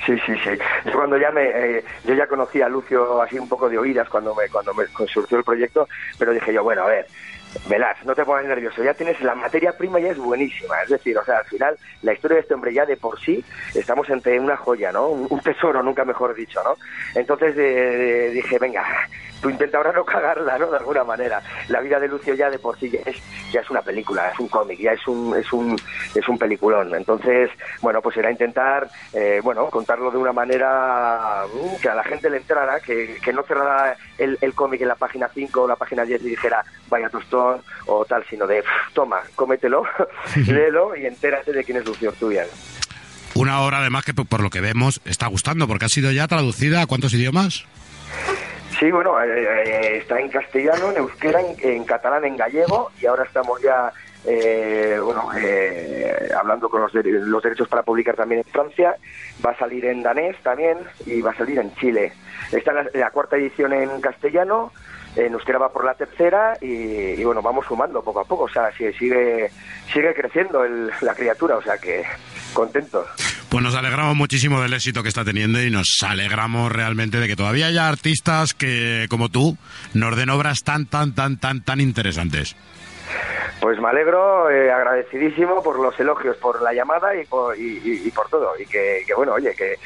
Sí, 0.05 0.13
sí, 0.25 0.33
sí. 0.41 0.51
Yo 0.85 0.93
cuando 0.93 1.17
ya 1.17 1.31
me, 1.31 1.43
eh, 1.43 1.83
yo 2.05 2.13
ya 2.13 2.27
conocí 2.27 2.61
a 2.61 2.69
Lucio 2.69 3.21
así 3.21 3.37
un 3.37 3.49
poco 3.49 3.67
de 3.67 3.77
oídas 3.77 4.07
cuando 4.07 4.33
me, 4.33 4.47
cuando 4.47 4.73
me 4.73 4.85
surgió 5.07 5.37
el 5.37 5.43
proyecto, 5.43 5.89
pero 6.17 6.31
dije 6.31 6.53
yo, 6.53 6.63
bueno, 6.63 6.83
a 6.83 6.87
ver, 6.87 7.07
Velas, 7.67 7.97
no 8.05 8.15
te 8.15 8.23
pongas 8.23 8.45
nervioso, 8.45 8.83
ya 8.83 8.93
tienes 8.93 9.19
la 9.21 9.35
materia 9.35 9.71
prima 9.77 9.99
ya 9.99 10.11
es 10.11 10.17
buenísima, 10.17 10.81
es 10.83 10.89
decir, 10.89 11.17
o 11.17 11.25
sea, 11.25 11.39
al 11.39 11.45
final 11.45 11.77
la 12.03 12.13
historia 12.13 12.35
de 12.35 12.41
este 12.41 12.53
hombre 12.53 12.73
ya 12.73 12.85
de 12.85 12.97
por 12.97 13.19
sí 13.19 13.43
estamos 13.73 14.09
entre 14.09 14.39
una 14.39 14.55
joya, 14.55 14.91
¿no? 14.91 15.07
Un, 15.09 15.39
tesoro, 15.41 15.81
nunca 15.81 16.05
mejor 16.05 16.35
dicho, 16.35 16.61
¿no? 16.63 16.77
Entonces 17.15 17.55
eh, 17.57 18.31
dije, 18.33 18.59
venga, 18.59 18.85
tú 19.41 19.49
intenta 19.49 19.77
ahora 19.77 19.91
no 19.91 20.05
cagarla, 20.05 20.57
¿no? 20.57 20.71
De 20.71 20.77
alguna 20.77 21.03
manera. 21.03 21.41
La 21.69 21.79
vida 21.81 21.99
de 21.99 22.07
Lucio 22.07 22.33
ya 22.33 22.49
de 22.49 22.59
por 22.59 22.79
sí 22.79 22.89
ya 22.89 22.99
es, 23.05 23.17
ya 23.51 23.61
es 23.61 23.69
una 23.69 23.81
película, 23.81 24.29
es 24.29 24.39
un 24.39 24.47
cómic, 24.47 24.79
ya 24.79 24.93
es 24.93 25.07
un, 25.07 25.35
es 25.35 25.51
un, 25.53 25.79
es 26.15 26.27
un 26.27 26.37
peliculón. 26.37 26.93
Entonces, 26.95 27.49
bueno, 27.81 28.01
pues 28.01 28.17
era 28.17 28.31
intentar, 28.31 28.89
eh, 29.13 29.39
bueno, 29.43 29.69
contarlo 29.69 30.11
de 30.11 30.17
una 30.17 30.33
manera 30.33 31.43
mm, 31.53 31.81
que 31.81 31.89
a 31.89 31.95
la 31.95 32.03
gente 32.03 32.29
le 32.29 32.37
entrara, 32.37 32.79
que, 32.79 33.17
que 33.23 33.33
no 33.33 33.43
cerrara 33.43 33.95
el, 34.17 34.37
el 34.41 34.53
cómic 34.53 34.81
en 34.81 34.87
la 34.87 34.95
página 34.95 35.29
5 35.33 35.61
o 35.61 35.67
la 35.67 35.75
página 35.75 36.03
10 36.03 36.21
y 36.23 36.29
dijera, 36.29 36.63
vaya 36.89 37.09
tostón 37.09 37.61
o 37.85 38.05
tal, 38.05 38.23
sino 38.29 38.47
de, 38.47 38.63
toma, 38.93 39.21
cómetelo, 39.35 39.83
léelo 40.47 40.95
y 40.95 41.05
entérate 41.05 41.51
de 41.51 41.63
quién 41.63 41.77
es 41.77 41.85
Lucio 41.85 42.09
Urtubian. 42.09 42.47
Una 43.35 43.61
obra 43.61 43.79
además 43.79 44.03
que 44.03 44.13
por 44.13 44.41
lo 44.41 44.49
que 44.49 44.61
vemos 44.61 44.99
está 45.05 45.27
gustando 45.27 45.67
porque 45.67 45.85
ha 45.85 45.89
sido 45.89 46.11
ya 46.11 46.27
traducida 46.27 46.81
a 46.81 46.87
cuántos 46.87 47.13
idiomas? 47.13 47.65
Sí, 48.79 48.91
bueno, 48.91 49.19
eh, 49.23 49.43
eh, 49.43 49.97
está 49.97 50.19
en 50.19 50.29
castellano, 50.29 50.91
en 50.91 50.97
euskera, 50.97 51.39
en, 51.41 51.83
catalán, 51.83 52.25
en 52.25 52.37
gallego 52.37 52.91
y 53.01 53.07
ahora 53.07 53.23
estamos 53.23 53.59
ya 53.59 53.91
eh, 54.23 54.99
bueno, 55.03 55.29
hablando 56.37 56.69
con 56.69 56.81
los, 56.81 56.93
los, 56.93 57.43
derechos 57.43 57.67
para 57.67 57.81
publicar 57.81 58.15
también 58.15 58.43
en 58.45 58.51
Francia, 58.51 58.95
va 59.43 59.51
a 59.51 59.57
salir 59.57 59.85
en 59.85 60.03
danés 60.03 60.35
también 60.43 60.77
y 61.07 61.21
va 61.21 61.31
a 61.31 61.35
salir 61.35 61.57
en 61.57 61.73
Chile. 61.75 62.13
Está 62.51 62.71
la 62.93 63.09
cuarta 63.09 63.37
edición 63.37 63.73
en 63.73 63.99
castellano, 63.99 64.71
en 65.17 65.33
euskera 65.33 65.57
va 65.57 65.71
por 65.71 65.83
la 65.83 65.95
tercera 65.95 66.57
y, 66.61 67.23
bueno, 67.23 67.41
vamos 67.41 67.65
sumando 67.65 68.03
poco 68.03 68.19
a 68.19 68.25
poco, 68.25 68.43
o 68.43 68.49
sea, 68.49 68.71
sigue, 68.71 68.91
sigue 69.91 70.13
creciendo 70.13 70.63
la 71.01 71.15
criatura, 71.15 71.57
o 71.57 71.61
sea 71.61 71.77
que 71.77 72.03
contento. 72.53 73.05
Pues 73.49 73.63
nos 73.63 73.75
alegramos 73.75 74.15
muchísimo 74.15 74.61
del 74.61 74.73
éxito 74.73 75.01
que 75.03 75.09
está 75.09 75.25
teniendo 75.25 75.61
y 75.61 75.71
nos 75.71 75.87
alegramos 76.05 76.71
realmente 76.71 77.19
de 77.19 77.27
que 77.27 77.35
todavía 77.35 77.67
haya 77.67 77.87
artistas 77.87 78.53
que, 78.53 79.07
como 79.09 79.29
tú, 79.29 79.57
nos 79.93 80.15
den 80.15 80.29
obras 80.29 80.63
tan, 80.63 80.85
tan, 80.85 81.15
tan, 81.15 81.37
tan, 81.37 81.61
tan 81.61 81.81
interesantes. 81.81 82.55
Pues 83.61 83.79
me 83.79 83.89
alegro, 83.89 84.51
eh, 84.51 84.71
agradecidísimo 84.71 85.63
por 85.63 85.79
los 85.79 85.99
elogios, 85.99 86.37
por 86.37 86.61
la 86.61 86.73
llamada 86.73 87.15
y 87.19 87.25
por, 87.25 87.57
y, 87.57 88.11
por 88.11 88.29
todo. 88.29 88.51
Y 88.59 88.65
que, 88.65 89.03
bueno, 89.15 89.33
oye, 89.33 89.55
que, 89.55 89.77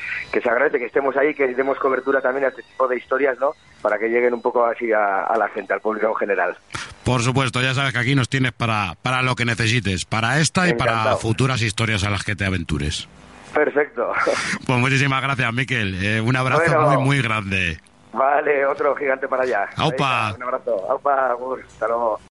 se 0.42 0.50
agradece 0.50 0.78
que 0.78 0.86
estemos 0.86 1.16
ahí, 1.16 1.34
que 1.34 1.48
demos 1.48 1.80
cobertura 1.80 2.22
también 2.22 2.46
a 2.46 2.48
este 2.50 2.64
tipo 2.64 2.88
de 2.88 2.98
historias, 2.98 3.40
¿no? 3.40 3.54
Para 3.82 3.98
que 3.98 4.10
lleguen 4.10 4.34
un 4.34 4.42
poco 4.42 4.66
así 4.66 4.92
a, 4.92 5.34
la 5.38 5.48
gente, 5.50 5.74
al 5.74 5.80
público 5.80 6.08
en 6.08 6.16
general. 6.16 6.58
Por 7.06 7.22
supuesto, 7.22 7.62
ya 7.62 7.74
sabes 7.74 7.94
que 7.94 8.00
aquí 8.00 8.14
nos 8.14 8.28
tienes 8.28 8.52
para, 8.52 8.96
para 9.02 9.22
lo 9.22 9.36
que 9.36 9.46
necesites, 9.46 10.06
para 10.06 10.40
esta 10.40 10.68
y 10.68 10.74
para 10.74 11.16
futuras 11.16 11.62
historias 11.62 12.04
a 12.04 12.10
las 12.10 12.24
que 12.24 12.36
te 12.36 12.46
aventures. 12.46 13.08
Perfecto. 13.54 14.12
Pues 14.66 14.80
muchísimas 14.80 15.22
gracias, 15.22 15.54
Miquel. 15.54 16.04
Eh, 16.04 16.22
un 16.22 16.36
abrazo 16.36 16.80
muy, 16.82 16.98
muy 16.98 17.22
grande. 17.22 17.80
Vale, 18.14 18.66
otro 18.66 18.96
gigante 18.96 19.28
para 19.28 19.44
allá. 19.44 19.70
Aupa. 19.78 20.34
un 20.36 20.44
abrazo. 20.44 20.86
Aupa, 20.90 21.36
hasta 21.66 21.88
luego. 21.88 22.31